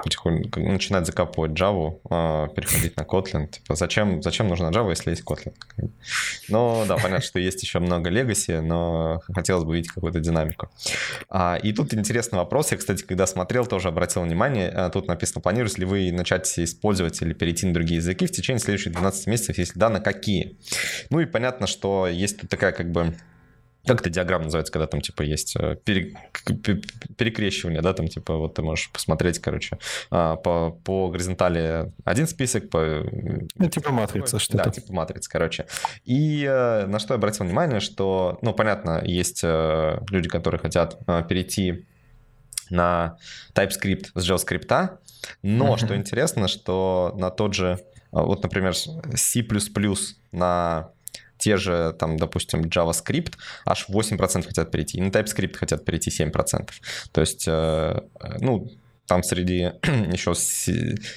[0.04, 3.48] потихоньку начинать закапывать Java, а, переходить на Kotlin.
[3.48, 5.54] Типа, зачем, зачем нужна Java, если есть Kotlin?
[6.50, 10.70] Но да, понятно, что есть еще много Legacy, но хотелось бы видеть какую-то динамику.
[11.30, 12.72] А, и тут интересный вопрос.
[12.74, 14.68] Я, кстати, когда смотрел, тоже обратил внимание.
[14.70, 18.60] А, тут написано, планируете ли вы начать использовать или перейти на другие языки в течение
[18.60, 20.58] следующих 12 месяцев, если да, на какие?
[21.10, 23.16] Ну и понятно, что есть тут такая как бы
[23.86, 26.16] как это диаграмма называется, когда там, типа, есть э, пере,
[27.18, 29.78] перекрещивание, да, там, типа, вот ты можешь посмотреть, короче,
[30.10, 33.06] а, по, по горизонтали один список, по...
[33.56, 34.64] Ну, типа матрица что-то.
[34.64, 35.66] Да, типа матрица, короче.
[36.06, 41.00] И э, на что я обратил внимание, что, ну, понятно, есть э, люди, которые хотят
[41.28, 41.86] перейти
[42.70, 43.18] на
[43.54, 44.98] TypeScript с JavaScript,
[45.42, 47.80] но, что интересно, что на тот же,
[48.12, 49.46] вот, например, C++
[50.32, 50.90] на
[51.38, 53.34] те же, там, допустим, JavaScript,
[53.66, 56.70] аж 8% хотят перейти, и на TypeScript хотят перейти 7%.
[57.12, 58.02] То есть, э,
[58.40, 58.70] ну,
[59.06, 59.72] там среди
[60.12, 60.34] еще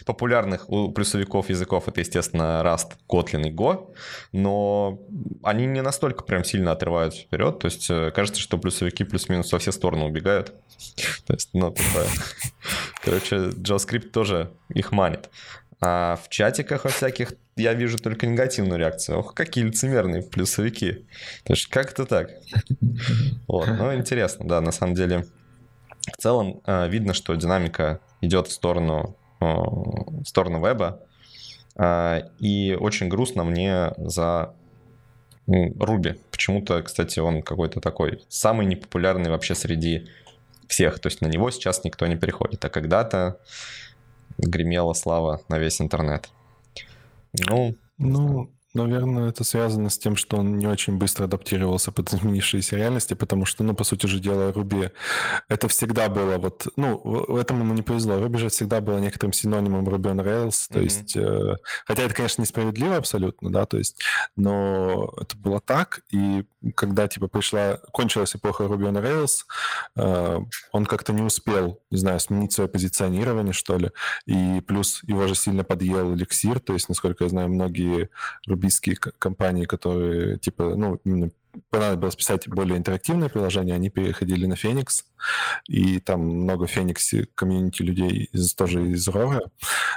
[0.04, 3.94] популярных у плюсовиков языков это, естественно, Rust, Kotlin и Go,
[4.32, 5.00] но
[5.42, 9.58] они не настолько прям сильно отрываются вперед, то есть э, кажется, что плюсовики плюс-минус во
[9.58, 10.54] все стороны убегают.
[11.26, 12.06] То есть, ну, такое.
[13.02, 15.30] Короче, JavaScript тоже их манит.
[15.88, 19.20] А в чатиках во всяких я вижу только негативную реакцию.
[19.20, 21.06] Ох, какие лицемерные плюсовики.
[21.44, 22.30] То есть как это так?
[23.46, 25.26] Вот, ну интересно, да, на самом деле.
[26.12, 31.02] В целом э, видно, что динамика идет в сторону, э, в сторону веба.
[31.76, 34.54] Э, и очень грустно мне за
[35.46, 36.16] Руби.
[36.32, 40.08] Почему-то, кстати, он какой-то такой самый непопулярный вообще среди
[40.66, 40.98] всех.
[40.98, 42.64] То есть на него сейчас никто не переходит.
[42.64, 43.38] А когда-то
[44.38, 46.28] гремела слава на весь интернет.
[47.48, 52.76] Ну, ну, Наверное, это связано с тем, что он не очень быстро адаптировался под изменившиеся
[52.76, 54.90] реальности, потому что, ну, по сути же дела, Руби
[55.48, 58.20] это всегда было вот, ну, в этом ему не повезло.
[58.20, 60.84] Руби же всегда было некоторым синонимом Ruby on Rails, то mm-hmm.
[60.84, 61.56] есть, э,
[61.86, 64.02] хотя это, конечно, несправедливо абсолютно, да, то есть,
[64.36, 66.44] но это было так, и
[66.74, 69.44] когда, типа, пришла, кончилась эпоха Ruby on Rails,
[69.96, 70.38] э,
[70.72, 73.90] он как-то не успел, не знаю, сменить свое позиционирование, что ли,
[74.26, 78.10] и плюс его же сильно подъел эликсир, то есть, насколько я знаю, многие
[78.46, 81.30] лоббистские компании, которые, типа, ну, именно
[81.70, 85.04] понадобилось писать более интерактивное приложение, они переходили на Феникс,
[85.68, 89.42] и там много Феникс комьюнити людей из, тоже из Рора,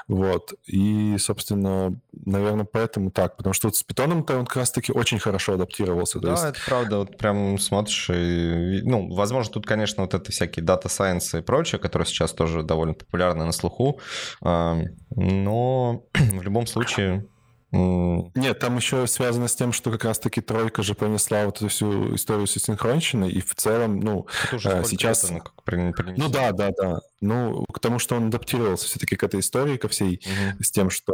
[0.08, 2.00] вот, и, собственно,
[2.30, 6.20] наверное, поэтому так, потому что вот с питоном-то он как раз-таки очень хорошо адаптировался.
[6.20, 6.44] Да, есть...
[6.44, 11.40] это правда, вот прям смотришь, и, ну, возможно, тут, конечно, вот это всякие дата сайенсы
[11.40, 14.00] и прочее, которые сейчас тоже довольно популярны на слуху,
[14.42, 17.26] но в любом случае
[17.72, 22.16] нет, там еще связано с тем, что как раз-таки тройка же понесла вот эту всю
[22.16, 25.26] историю с синхронщиной, и в целом, ну, э, сейчас...
[25.26, 27.00] Это, ну, ну да, да, да.
[27.22, 30.64] Ну, к тому, что он адаптировался все-таки к этой истории, ко всей, uh-huh.
[30.64, 31.14] с тем, что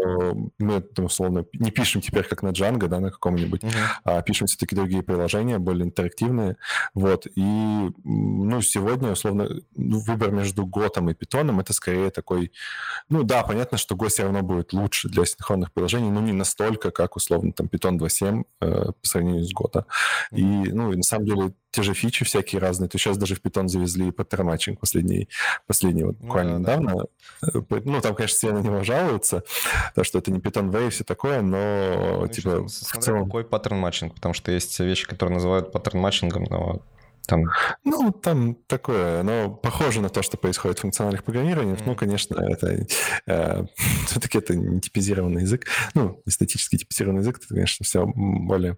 [0.59, 3.71] мы, там, условно, не пишем теперь как на Django, да, на каком-нибудь, uh-huh.
[4.03, 6.57] а пишем все-таки другие приложения, более интерактивные,
[6.93, 12.51] вот, и, ну, сегодня, условно, ну, выбор между Готом и Питоном, это скорее такой,
[13.09, 16.91] ну, да, понятно, что Go все равно будет лучше для синхронных приложений, но не настолько,
[16.91, 19.85] как, условно, там, Python 2.7 э, по сравнению с Гота.
[20.31, 20.37] Uh-huh.
[20.37, 22.87] И, ну, и на самом деле те же фичи всякие разные.
[22.87, 25.27] То сейчас даже в Python завезли паттерн матчинг последний,
[25.67, 27.03] последний вот буквально ну, да, недавно.
[27.41, 27.81] Да.
[27.83, 29.43] Ну, там, конечно, все на него жалуются,
[29.95, 33.25] то, что это не Python Way и все такое, но ну, типа в целом...
[33.25, 34.13] Какой pattern matching?
[34.13, 36.81] Потому что есть вещи, которые называют pattern matching ом, но
[37.25, 37.45] там...
[37.83, 41.79] Ну, там такое, оно похоже на то, что происходит в функциональных программированиях.
[41.79, 41.87] Mm-hmm.
[41.87, 42.87] Ну, конечно, это
[43.27, 43.65] э,
[44.07, 45.65] все-таки это не типизированный язык.
[45.93, 48.77] Ну, не статически типизированный язык, это, конечно, все более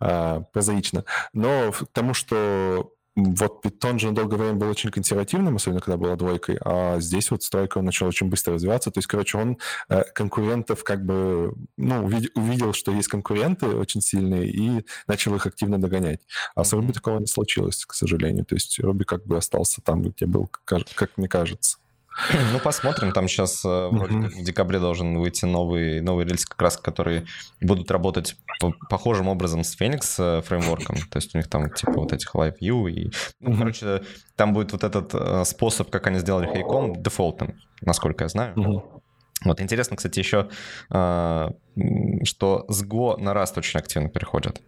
[0.00, 1.04] э, прозаично.
[1.32, 6.16] Но к тому, что вот Python же долгое время был очень консервативным, особенно когда была
[6.16, 8.90] двойкой, а здесь вот с тройки он начал очень быстро развиваться.
[8.90, 9.58] То есть, короче, он
[9.88, 15.46] э, конкурентов как бы, ну, увидел, увидел, что есть конкуренты очень сильные, и начал их
[15.46, 16.20] активно догонять.
[16.54, 18.44] А с Ruby такого не случилось, к сожалению.
[18.44, 21.78] То есть Ruby как бы остался там, где был, как мне кажется.
[22.52, 23.12] Ну, посмотрим.
[23.12, 27.26] Там сейчас э, вроде как в декабре должен выйти новый, новый рельс, как раз, которые
[27.60, 30.96] будут работать по похожим образом с Phoenix э, фреймворком.
[30.96, 32.90] То есть у них там типа вот этих Live View.
[32.90, 33.10] И,
[33.40, 34.02] ну, короче,
[34.34, 39.02] там будет вот этот э, способ, как они сделали Haycom, дефолтом, насколько я знаю.
[39.44, 40.48] Вот интересно, кстати, еще,
[40.88, 44.62] что с Go на Rust очень активно переходят.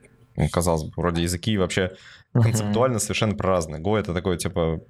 [0.53, 1.93] казалось бы, вроде языки вообще
[2.43, 3.80] концептуально совершенно про разные.
[3.80, 4.80] Go— это такой, типа,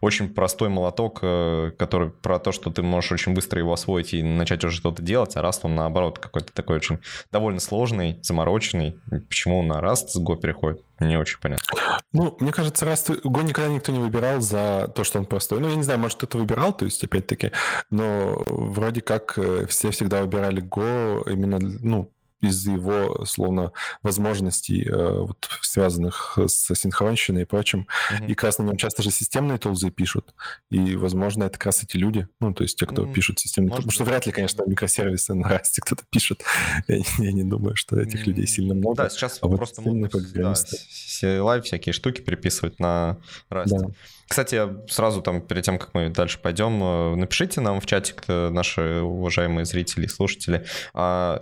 [0.00, 4.22] очень простой молоток, э, который про то, что ты можешь очень быстро его освоить и
[4.22, 6.98] начать уже что-то делать, а Rust, он, наоборот, какой-то такой очень
[7.32, 8.98] довольно сложный, замороченный.
[9.28, 11.64] Почему на Rust с Go переходит, не очень понятно.
[12.12, 13.22] Ну, мне кажется, Rust...
[13.22, 15.60] Go никогда никто не выбирал за то, что он простой.
[15.60, 17.52] Ну, я не знаю, может, кто-то выбирал, то есть, опять-таки,
[17.90, 22.10] но вроде как э, все всегда выбирали Go именно, ну,
[22.40, 23.72] из-за его, условно,
[24.02, 27.88] возможностей, э, вот, связанных с асинхронщиной и прочим.
[28.10, 28.26] Mm-hmm.
[28.26, 30.34] И как раз на нем часто же системные тулзы пишут.
[30.70, 33.12] И, возможно, это как раз эти люди, ну, то есть те, кто mm-hmm.
[33.12, 33.82] пишут системные тулзы.
[33.82, 36.44] Потому что вряд ли, конечно, микросервисы на Rust е кто-то пишет.
[36.86, 38.24] Я, я не думаю, что этих mm-hmm.
[38.24, 38.96] людей сильно много.
[38.96, 43.18] Да, сейчас а просто могут да, все live всякие штуки переписывать на
[43.50, 43.78] Расте.
[43.78, 43.88] Да.
[44.28, 48.50] Кстати, сразу там, перед тем, как мы дальше пойдем, э, напишите нам в чатик, э,
[48.50, 51.40] наши уважаемые зрители и слушатели, а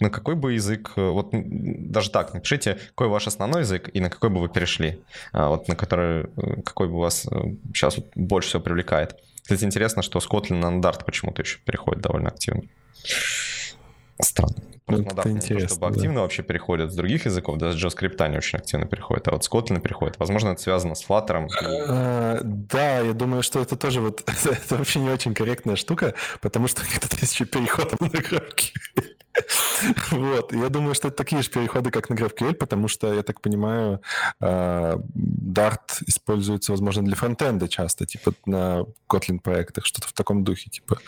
[0.00, 4.10] на какой бы язык, э, вот даже так, напишите, какой ваш основной язык и на
[4.10, 6.26] какой бы вы перешли, а вот на который,
[6.64, 7.26] какой бы вас
[7.72, 9.16] сейчас вот больше всего привлекает.
[9.42, 12.62] Кстати, интересно, что Scotland на Dart почему-то еще переходит довольно активно.
[14.20, 14.56] Странно.
[14.86, 16.20] Просто это на интересно, чтобы активно да.
[16.22, 19.80] вообще переходят с других языков, даже JavaScript не очень активно переходит, а вот с Kotlin
[19.80, 20.18] переходит.
[20.18, 21.48] Возможно, это связано с Flutter.
[21.88, 26.68] А, да, я думаю, что это тоже вот это вообще не очень корректная штука, потому
[26.68, 28.72] что у них тут есть еще переход на графики.
[30.10, 33.40] Вот, я думаю, что это такие же переходы, как на GraphQL, потому что, я так
[33.40, 34.00] понимаю,
[34.40, 40.70] а, Dart используется, возможно, для фронтенда часто, типа на Kotlin проектах, что-то в таком духе,
[40.70, 40.98] типа.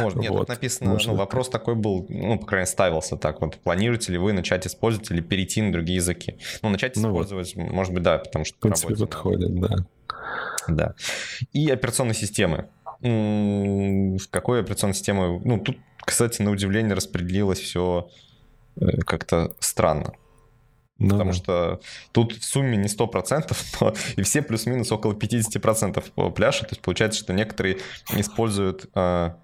[0.00, 0.40] Может, нет, вот.
[0.40, 4.12] тут написано, Может, ну, вопрос такой был, ну, по крайней мере, ставился так вот, планируете
[4.12, 6.38] ли вы начать использовать или перейти на другие языки?
[6.62, 7.70] Ну, начать ну, использовать, вот.
[7.70, 8.56] может быть, да, потому что...
[8.56, 9.76] В принципе, подходит, да.
[10.68, 10.94] Да.
[11.52, 12.68] И операционные системы.
[13.00, 15.40] В какой операционной системы...
[15.44, 15.76] Ну, тут
[16.06, 18.08] кстати, на удивление распределилось все
[18.80, 20.14] э, как-то странно.
[20.98, 21.36] Ну, Потому да.
[21.36, 21.80] что
[22.12, 26.68] тут в сумме не 100%, но и все плюс-минус около 50% пляшут.
[26.68, 27.78] То есть получается, что некоторые
[28.14, 29.36] используют а,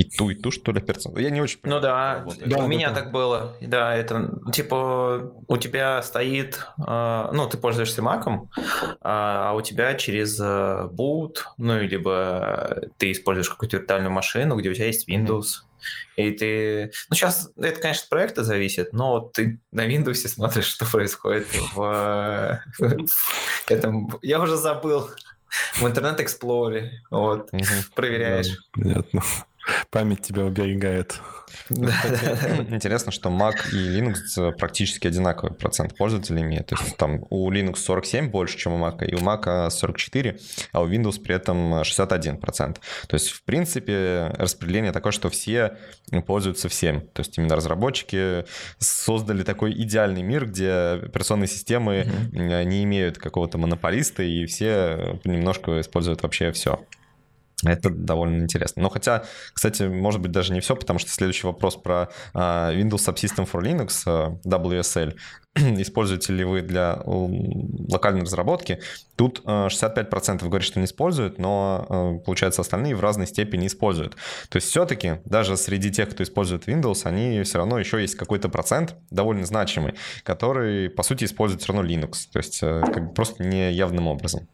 [0.00, 1.20] и ту, и ту, что ли, операционку.
[1.20, 1.82] Я не очень понимаю.
[1.82, 2.94] Ну да, да у да, меня да.
[2.94, 3.54] так было.
[3.60, 8.24] Да, это типа у тебя стоит, э, ну, ты пользуешься Mac,
[9.02, 14.70] а, а у тебя через э, boot, ну, либо ты используешь какую-то виртуальную машину, где
[14.70, 15.64] у тебя есть Windows.
[16.16, 16.92] И ты...
[17.10, 22.62] Ну, сейчас это, конечно, от проекта зависит, но ты на Windows смотришь, что происходит в,
[22.78, 22.90] в
[23.68, 24.18] этом...
[24.22, 25.10] Я уже забыл.
[25.74, 26.88] В интернет Explorer.
[27.10, 27.50] Вот.
[27.94, 28.56] Проверяешь.
[28.72, 29.22] Понятно.
[29.90, 31.20] Память тебя уберегает.
[31.68, 36.68] Интересно, что Mac и Linux практически одинаковый процент пользователей имеют.
[36.68, 40.38] То есть там у Linux 47 больше, чем у Mac, и у Mac 44,
[40.72, 42.40] а у Windows при этом 61%.
[43.08, 45.76] То есть, в принципе, распределение такое, что все
[46.26, 47.00] пользуются всем.
[47.00, 48.44] То есть именно разработчики
[48.78, 56.22] создали такой идеальный мир, где операционные системы не имеют какого-то монополиста, и все немножко используют
[56.22, 56.80] вообще все.
[57.64, 58.82] Это довольно интересно.
[58.82, 63.06] Но хотя, кстати, может быть даже не все, потому что следующий вопрос про uh, Windows
[63.06, 65.16] Subsystem for Linux, uh, WSL.
[65.56, 68.80] Используете ли вы для локальной разработки?
[69.16, 74.16] Тут uh, 65% говорят, что не используют, но получается остальные в разной степени используют.
[74.48, 78.48] То есть все-таки даже среди тех, кто использует Windows, они все равно еще есть какой-то
[78.48, 82.28] процент довольно значимый, который по сути использует все равно Linux.
[82.32, 84.48] То есть как бы просто не явным образом.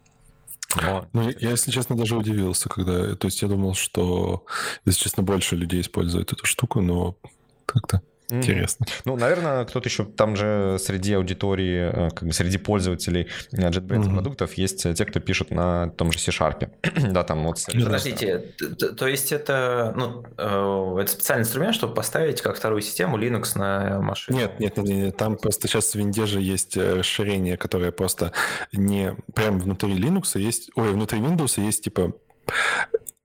[0.82, 1.08] Но...
[1.12, 3.14] Ну, я, если честно, даже удивился, когда...
[3.14, 4.44] То есть я думал, что,
[4.84, 7.16] если честно, больше людей используют эту штуку, но
[7.64, 8.36] как-то Mm-hmm.
[8.36, 8.86] Интересно.
[9.04, 14.04] Ну, наверное, кто-то еще там же среди аудитории, э, как бы среди пользователей э, JetBrains
[14.04, 14.14] mm-hmm.
[14.14, 16.68] продуктов есть те, кто пишет на том же C-Sharp.
[17.12, 17.64] да, там вот...
[17.72, 23.16] Подождите, то, то есть это, ну, э, это специальный инструмент, чтобы поставить как вторую систему
[23.16, 24.38] Linux на машине?
[24.38, 28.32] Нет, нет, нет, нет, там просто сейчас в винде же есть расширение, которое просто
[28.72, 32.12] не прямо внутри Linux есть, ой, внутри Windows есть типа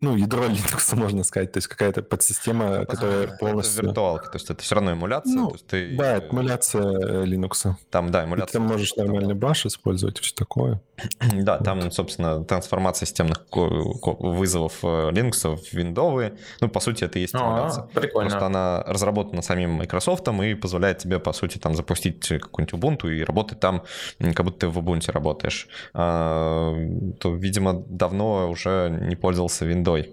[0.01, 3.79] ну, ядро Linux, можно сказать, то есть какая-то подсистема, которая это полностью...
[3.79, 5.33] Это виртуалка, то есть это все равно эмуляция.
[5.33, 5.95] Ну, то есть ты...
[5.95, 7.75] Да, эмуляция Linux.
[7.89, 8.47] Там, да, эмуляция.
[8.47, 10.81] Ты там можешь нормальный баш использовать и все такое.
[11.33, 16.33] да, там, собственно, трансформация системных вызовов э, Linux в виндовые.
[16.59, 17.83] Ну, по сути, это и есть эмуляция.
[17.83, 18.29] А, прикольно.
[18.29, 23.23] Просто она разработана самим Microsoft и позволяет тебе, по сути, там запустить какую-нибудь Ubuntu и
[23.23, 23.83] работать там,
[24.19, 25.67] как будто ты в Ubuntu работаешь.
[25.93, 26.75] А,
[27.19, 30.07] то, видимо, давно уже не пользовался Windows.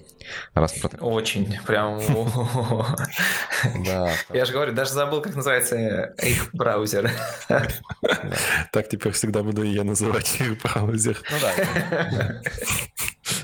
[0.55, 2.01] Раз Очень, прям...
[3.85, 4.13] Да.
[4.33, 7.11] Я же говорю, даже забыл, как называется их браузер.
[8.73, 10.78] Так теперь всегда буду я называть их браузер.
[11.31, 12.41] Ну да.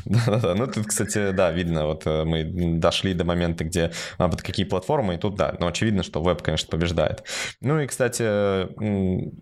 [0.05, 2.45] Да-да-да, ну тут, кстати, да, видно, вот э, мы
[2.78, 6.43] дошли до момента, где а, под какие платформы, и тут, да, но очевидно, что веб,
[6.43, 7.24] конечно, побеждает.
[7.61, 8.22] Ну и, кстати,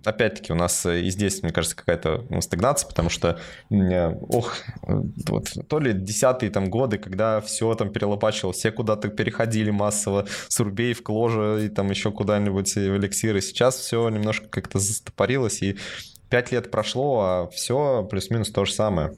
[0.07, 3.40] опять-таки у нас и здесь, мне кажется, какая-то ну, стагнация, потому что,
[3.70, 10.26] ох, вот, то ли десятые там годы, когда все там перелопачивало, все куда-то переходили массово
[10.49, 13.40] с Урбей в Кложа и там еще куда-нибудь в эликсиры.
[13.40, 15.76] Сейчас все немножко как-то застопорилось, и
[16.33, 19.12] пять лет прошло, а все плюс-минус то же самое.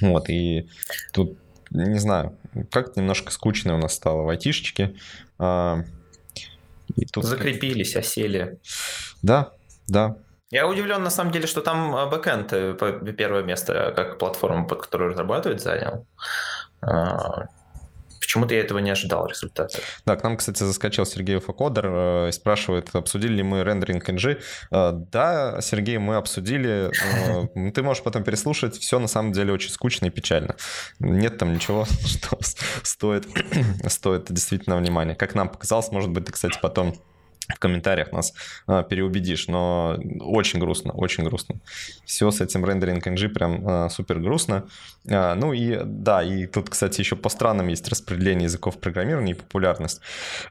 [0.00, 0.68] Вот, и
[1.12, 1.38] тут,
[1.70, 2.36] не знаю,
[2.72, 4.96] как-то немножко скучно у нас стало в айтишечке.
[5.38, 5.84] А,
[6.96, 7.24] и тут...
[7.24, 8.58] Закрепились, осели.
[9.22, 9.52] Да,
[9.86, 10.16] да.
[10.50, 14.82] Я удивлен, на самом деле, что там а, бэкэнд э, первое место, как платформа, под
[14.82, 16.04] которую разрабатывать, занял.
[18.34, 19.78] Почему-то я этого не ожидал результата.
[20.06, 24.40] Да, к нам, кстати, заскочил Сергей Факодер э, и спрашивает, обсудили ли мы рендеринг NG.
[24.72, 26.90] Э, да, Сергей, мы обсудили.
[27.54, 28.76] Э, ты можешь потом переслушать.
[28.76, 30.56] Все на самом деле очень скучно и печально.
[30.98, 32.36] Нет там ничего, что
[32.82, 33.28] стоит,
[33.86, 35.14] стоит действительно внимания.
[35.14, 36.96] Как нам показалось, может быть, ты, кстати, потом
[37.48, 38.32] в комментариях нас
[38.66, 41.56] а, переубедишь, но очень грустно, очень грустно.
[42.04, 44.66] Все с этим рендеринг NG прям а, супер грустно.
[45.10, 49.36] А, ну и да, и тут, кстати, еще по странам есть распределение языков программирования и
[49.36, 50.00] популярность.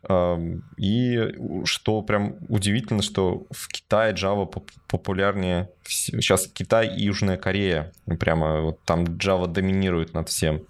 [0.04, 0.40] А,
[0.78, 1.36] и
[1.66, 4.48] что прям удивительно, что в Китае Java
[4.88, 10.62] популярнее, сейчас Китай и Южная Корея, прямо вот там Java доминирует над всем.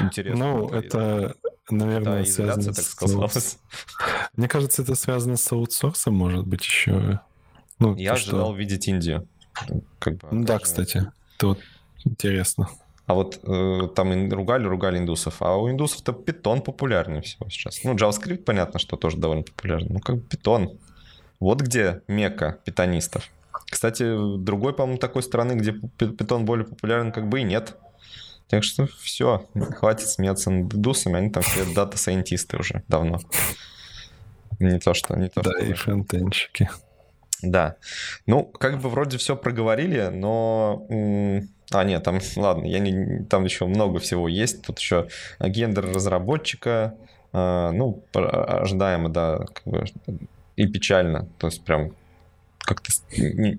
[0.00, 0.38] Интересно.
[0.38, 1.34] Ну, это,
[1.70, 3.58] наверное, да, связано так сказалось.
[4.36, 7.20] Мне кажется, это связано с аутсорсом, может быть, еще.
[7.78, 8.56] Ну, Я ожидал что...
[8.56, 9.28] видеть Индию.
[9.98, 11.10] Как бы, ну, да, кстати.
[11.36, 11.58] Это вот
[12.04, 12.68] интересно.
[13.06, 17.82] А вот э, там ругали, ругали индусов, а у индусов-то питон популярнее всего сейчас.
[17.84, 19.90] Ну, JavaScript, понятно, что тоже довольно популярный.
[19.90, 20.78] Ну, как бы питон.
[21.40, 23.28] Вот где мека питонистов.
[23.68, 24.04] Кстати,
[24.38, 27.76] другой, по-моему, такой страны, где Python более популярен, как бы и нет.
[28.52, 29.48] Так что все,
[29.78, 33.18] хватит смеяться над индусами, они там все data scientist ы уже давно.
[34.58, 35.16] Не то, что...
[35.16, 36.68] Не то, да, что и фронтендщики.
[37.40, 37.76] Да.
[38.26, 40.86] Ну, как бы вроде все проговорили, но...
[41.70, 44.60] А, нет, там, ладно, я не, там еще много всего есть.
[44.60, 45.08] Тут еще
[45.40, 46.94] гендер разработчика,
[47.32, 49.86] а, ну, ожидаемо, да, как бы,
[50.56, 51.26] и печально.
[51.38, 51.94] То есть прям
[52.62, 52.92] как-то...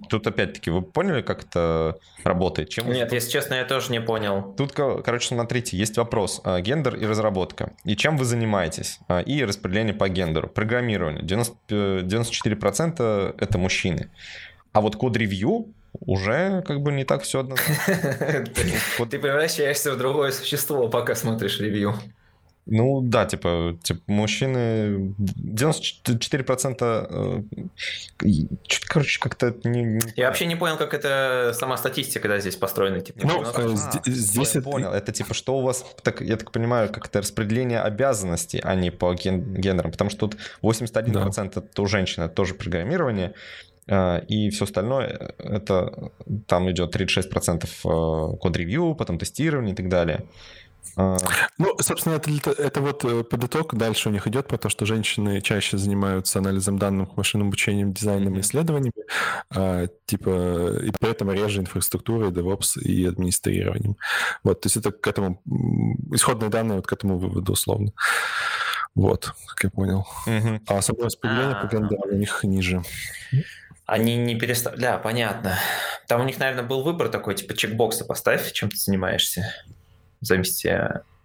[0.09, 2.69] Тут опять-таки, вы поняли, как это работает?
[2.69, 3.17] Чем Нет, вы...
[3.17, 4.53] если честно, я тоже не понял.
[4.57, 6.41] Тут, короче, смотрите, есть вопрос.
[6.43, 7.73] А, гендер и разработка.
[7.83, 8.99] И чем вы занимаетесь?
[9.07, 10.47] А, и распределение по гендеру.
[10.47, 11.23] Программирование.
[11.23, 14.09] 90, 94% э, это мужчины.
[14.71, 18.45] А вот код-ревью уже как бы не так все однозначно.
[19.09, 21.95] Ты превращаешься в другое существо, пока смотришь ревью.
[22.66, 26.78] Ну да, типа, типа мужчины 94%
[27.09, 28.38] э,
[28.88, 33.01] короче, как-то не, Я вообще не понял, как это сама статистика, да, здесь построена.
[33.01, 34.70] Типа, ну, а, здесь я это...
[34.70, 34.93] понял.
[34.93, 38.91] Это типа, что у вас, так, я так понимаю, как это распределение обязанностей, а не
[38.91, 41.61] по ген- гендерам, потому что тут 81% да.
[41.61, 43.34] это у женщины тоже программирование,
[43.88, 46.11] и все остальное, это
[46.47, 50.26] там идет 36% э, код-ревью, потом тестирование и так далее.
[50.95, 51.17] А.
[51.57, 54.86] Ну, собственно, это, это вот э, под итог дальше у них идет про то, что
[54.86, 58.93] женщины чаще занимаются анализом данных, машинным обучением, дизайном и исследованиями,
[59.49, 63.97] а, типа, и при этом реже инфраструктурой, DevOps и администрированием.
[64.43, 65.41] Вот, то есть это к этому,
[66.11, 67.91] исходные данные вот к этому выводу условно.
[68.93, 70.07] Вот, как я понял.
[70.27, 70.61] Mm-hmm.
[70.67, 72.84] А особое распределение по гендерам у них ниже.
[73.86, 74.79] Они не перестали...
[74.79, 75.57] Да, понятно.
[76.07, 79.51] Там у них, наверное, был выбор такой, типа, чекбоксы поставь, чем ты занимаешься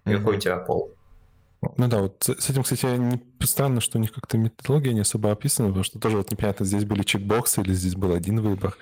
[0.05, 0.17] mm-hmm.
[0.17, 0.93] какой у тебя пол.
[1.61, 5.31] Ну да, вот с этим, кстати, не странно, что у них как-то методология не особо
[5.31, 8.77] описана, потому что тоже вот непонятно, здесь были чекбоксы или здесь был один выбор,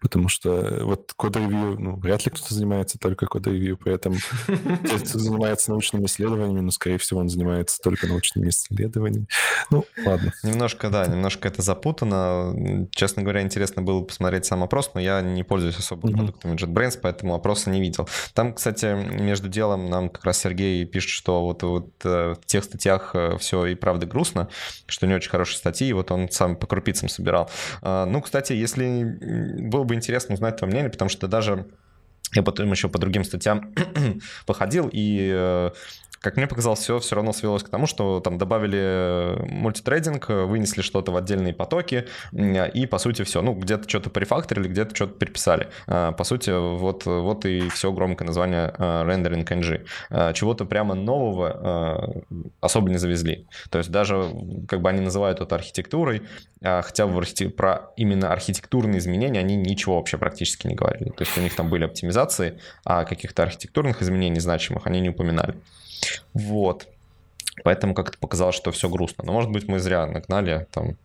[0.00, 4.14] потому что вот код-ревью, ну, вряд ли кто-то занимается только код-ревью, при этом
[4.44, 9.26] кто занимается научными исследованиями, ну, скорее всего, он занимается только научными исследованиями.
[9.70, 10.32] Ну, ладно.
[10.42, 12.88] Немножко, да, немножко это запутано.
[12.92, 16.12] Честно говоря, интересно было посмотреть сам опрос, но я не пользуюсь особо mm-hmm.
[16.12, 18.08] продуктами JetBrains, поэтому опроса не видел.
[18.32, 22.64] Там, кстати, между делом нам как раз Сергей пишет, что вот, вот э, в тех
[22.64, 24.48] статьях э, все и правда грустно,
[24.86, 27.50] что не очень хорошие статьи, и вот он сам по крупицам собирал.
[27.82, 29.04] А, ну, кстати, если
[29.68, 31.66] было бы интересно узнать твое мнение, потому что даже
[32.34, 33.74] я потом еще по другим статьям
[34.46, 35.70] походил, и э,
[36.22, 41.12] как мне показалось, все все равно свелось к тому, что там добавили мультитрейдинг, вынесли что-то
[41.12, 43.42] в отдельные потоки, и, по сути, все.
[43.42, 45.68] Ну, где-то что-то перефакторили, где-то что-то переписали.
[45.86, 50.32] По сути, вот, вот и все громкое название рендеринг NG.
[50.32, 52.22] Чего-то прямо нового
[52.60, 53.46] особо не завезли.
[53.70, 54.30] То есть даже,
[54.68, 56.22] как бы они называют это архитектурой,
[56.62, 57.22] хотя бы
[57.56, 61.10] про именно архитектурные изменения они ничего вообще практически не говорили.
[61.10, 65.56] То есть у них там были оптимизации, а каких-то архитектурных изменений значимых они не упоминали.
[66.34, 66.88] Вот.
[67.64, 69.24] Поэтому как-то показалось, что все грустно.
[69.24, 70.96] Но, может быть, мы зря нагнали там...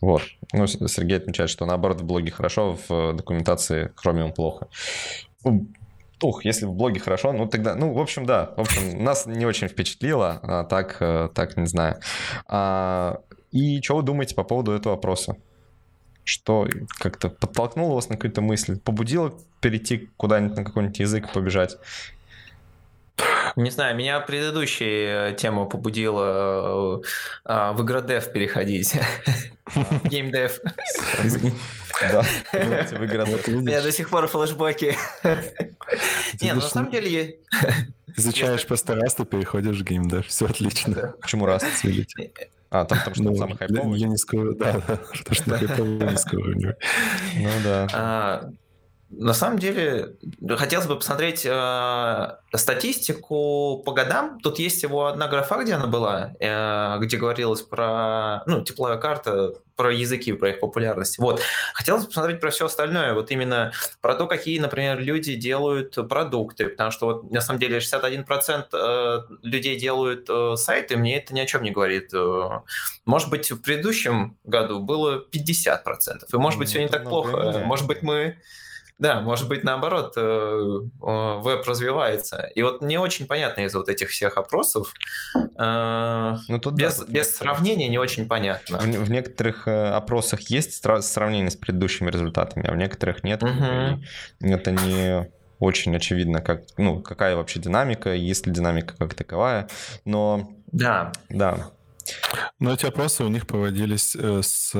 [0.00, 0.22] Вот.
[0.52, 4.68] Ну, Сергей отмечает, что наоборот в блоге хорошо, в документации Chromium плохо.
[6.22, 9.46] Ух, если в блоге хорошо, ну тогда, ну, в общем, да, в общем, нас не
[9.46, 12.00] очень впечатлило, а так, э, так, не знаю.
[12.46, 15.36] А, и что вы думаете по поводу этого вопроса?
[16.24, 16.66] Что
[16.98, 21.76] как-то подтолкнуло вас на какую-то мысль, побудило перейти куда-нибудь на какой-нибудь язык побежать?
[23.56, 28.94] Не знаю, меня предыдущая э, тема побудила э, э, в игродев переходить.
[30.04, 30.58] Геймдев.
[32.00, 33.46] Да, в игродев.
[33.68, 34.96] Я до сих пор флешбеки.
[36.40, 37.38] Не, ну, на самом деле...
[38.16, 41.14] Изучаешь просто раз, ты переходишь в геймдев, все отлично.
[41.20, 41.64] Почему раз?
[42.74, 44.00] А, там, потому что ну, самый хайповый?
[44.00, 46.54] Я не скажу, да, да, потому что хайповый не скажу.
[47.36, 48.50] Ну да.
[49.18, 50.16] На самом деле,
[50.56, 54.40] хотелось бы посмотреть э, статистику по годам.
[54.40, 59.54] Тут есть всего одна графа, где она была, э, где говорилось про, ну, тепловая карта,
[59.76, 61.18] про языки, про их популярность.
[61.18, 61.40] Вот.
[61.74, 66.68] Хотелось бы посмотреть про все остальное, вот именно про то, какие, например, люди делают продукты,
[66.68, 71.40] потому что вот на самом деле 61% э, людей делают э, сайты, мне это ни
[71.40, 72.10] о чем не говорит.
[72.14, 72.60] Э,
[73.04, 77.62] может быть, в предыдущем году было 50%, и может быть, все не так плохо.
[77.64, 78.36] Может быть, мы
[78.98, 82.48] да, может быть, наоборот, э, веб развивается.
[82.54, 84.94] И вот не очень понятно из вот этих всех опросов.
[85.58, 88.78] Э, ну, тут, без, да, без сравнения не очень понятно.
[88.78, 93.42] В, в некоторых э, опросах есть сравнение с предыдущими результатами, а в некоторых нет.
[93.42, 94.02] Угу.
[94.40, 95.28] Это не
[95.58, 99.68] очень очевидно, как, ну, какая вообще динамика, есть ли динамика как таковая.
[100.04, 101.12] Но да.
[101.28, 101.70] Да.
[102.58, 104.72] Но эти опросы у них проводились э, с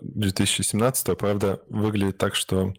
[0.00, 2.74] 2017 правда, выглядит так, что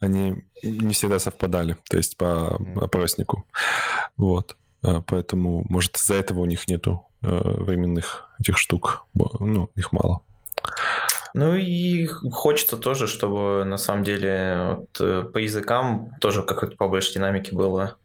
[0.00, 3.46] они не всегда совпадали, то есть по опроснику.
[4.16, 4.56] Вот.
[4.82, 9.06] А, поэтому, может, из-за этого у них нету э, временных этих штук.
[9.14, 10.20] Ну, их мало.
[11.34, 17.14] Ну и хочется тоже, чтобы на самом деле вот, э, по языкам тоже какой-то побольше
[17.14, 17.96] динамики было.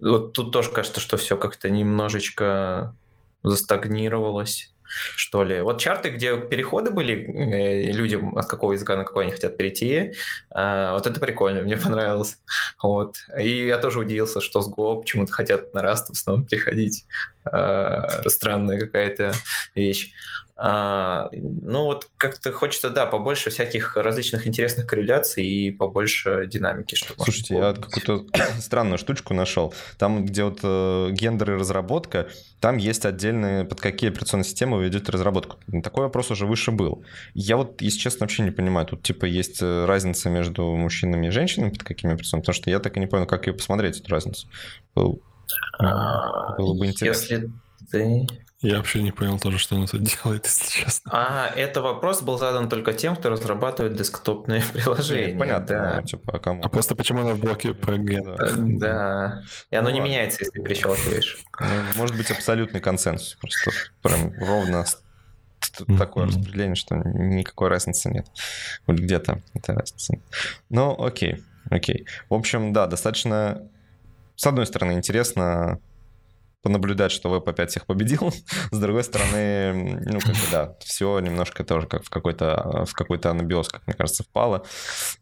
[0.00, 2.94] Вот тут тоже кажется, что все как-то немножечко
[3.42, 5.60] застагнировалось что ли.
[5.60, 10.14] Вот чарты, где переходы были э, людям от какого языка на какой они хотят перейти,
[10.54, 12.38] э, вот это прикольно, мне понравилось.
[12.82, 13.16] Вот.
[13.38, 17.06] И я тоже удивился, что с Go почему-то хотят на Rust в основном переходить.
[17.50, 19.32] Э, странная какая-то
[19.74, 20.12] вещь.
[20.62, 26.96] А, ну вот как-то хочется, да, побольше всяких различных интересных корреляций и побольше динамики.
[26.96, 28.26] Чтобы Слушайте, я какую-то
[28.60, 29.72] странную штучку нашел.
[29.96, 32.28] Там, где вот э, гендер и разработка,
[32.60, 35.56] там есть отдельные, под какие операционные системы вы ведете разработку.
[35.82, 37.04] Такой вопрос уже выше был.
[37.32, 38.86] Я вот, если честно, вообще не понимаю.
[38.86, 42.80] Тут типа есть э, разница между мужчинами и женщинами под какими операционными, потому что я
[42.80, 44.46] так и не понял, как ее посмотреть, эту разницу.
[44.94, 45.22] Был,
[45.78, 47.34] а, было бы интересно.
[47.34, 47.50] Если
[47.90, 48.26] ты
[48.62, 51.10] я вообще не понял тоже, что он тут делает, если честно.
[51.12, 55.38] А, это вопрос был задан только тем, кто разрабатывает десктопные приложения.
[55.38, 55.96] Понятно, да.
[56.00, 56.62] Ну, типа, а, кому?
[56.62, 58.36] а просто почему она в блоке про ген?
[58.36, 58.52] Да.
[58.56, 59.42] да.
[59.70, 61.38] И оно ну, не меняется, если перещелкиваешь.
[61.58, 63.70] Ну, может быть абсолютный консенсус, просто
[64.02, 64.84] прям ровно
[65.98, 68.26] такое распределение, что никакой разницы нет.
[68.86, 70.18] Вот где-то эта разница.
[70.68, 72.06] Ну, окей, окей.
[72.28, 73.62] В общем, да, достаточно,
[74.36, 75.80] с одной стороны, интересно
[76.62, 78.32] понаблюдать, что веб опять всех победил.
[78.70, 83.30] С другой стороны, ну, как бы, да, все немножко тоже как в какой-то в какой-то
[83.30, 84.64] анабиоз, как мне кажется, впало.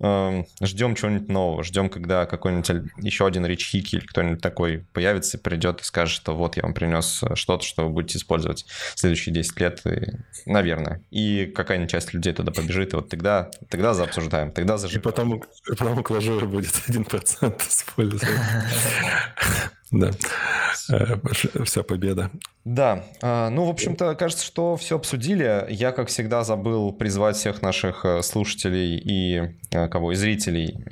[0.00, 5.38] Эм, ждем чего-нибудь нового, ждем, когда какой-нибудь еще один Рич Хики или кто-нибудь такой появится,
[5.38, 8.64] придет и скажет, что вот я вам принес что-то, что вы будете использовать
[8.94, 10.12] в следующие 10 лет, и,
[10.46, 11.02] наверное.
[11.10, 15.00] И какая-нибудь часть людей туда побежит, и вот тогда, тогда заобсуждаем, тогда заживем.
[15.00, 18.28] И потом, потом клажура будет 1% использовать.
[19.90, 20.10] Да,
[20.90, 21.16] э,
[21.64, 22.30] вся победа.
[22.64, 25.64] Да, а, ну, в общем-то, кажется, что все обсудили.
[25.70, 30.84] Я, как всегда, забыл призвать всех наших э, слушателей и э, кого, и зрителей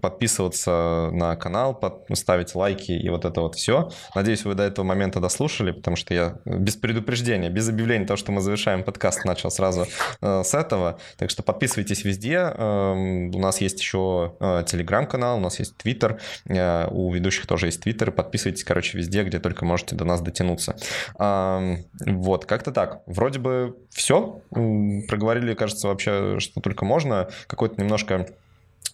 [0.00, 1.80] подписываться на канал,
[2.12, 3.90] ставить лайки и вот это вот все.
[4.14, 8.30] Надеюсь, вы до этого момента дослушали, потому что я без предупреждения, без объявления того, что
[8.30, 9.86] мы завершаем подкаст, начал сразу
[10.20, 10.98] с этого.
[11.16, 12.36] Так что подписывайтесь везде.
[12.36, 14.34] Эм, у нас есть еще
[14.66, 19.64] телеграм-канал, у нас есть твиттер, у ведущих тоже есть твиттер подписывайтесь, короче, везде, где только
[19.64, 20.76] можете до нас дотянуться.
[21.18, 23.02] Вот, как-то так.
[23.06, 24.40] Вроде бы все.
[24.50, 27.28] Проговорили, кажется, вообще, что только можно.
[27.46, 28.26] Какой-то немножко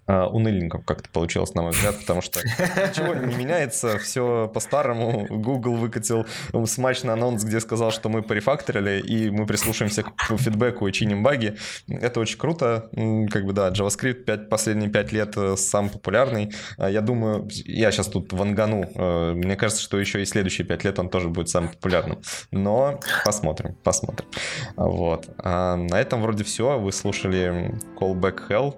[0.09, 5.27] а, уныльненько как-то получилось, на мой взгляд, потому что ничего не меняется, все по-старому.
[5.29, 6.27] Google выкатил
[6.67, 11.57] смачный анонс, где сказал, что мы порефакторили, и мы прислушаемся к фидбэку и чиним баги.
[11.89, 12.89] Это очень круто.
[13.31, 16.53] Как бы, да, JavaScript 5, последние пять лет э, самый популярный.
[16.79, 18.89] А, я думаю, я сейчас тут вангану.
[18.95, 22.23] Э, мне кажется, что еще и следующие пять лет он тоже будет самым популярным.
[22.53, 24.29] Но посмотрим, посмотрим.
[24.77, 25.29] Вот.
[25.39, 26.79] А на этом вроде все.
[26.79, 28.77] Вы слушали Callback Hell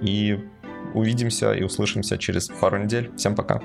[0.00, 0.41] и
[0.94, 3.10] Увидимся и услышимся через пару недель.
[3.16, 3.60] Всем пока.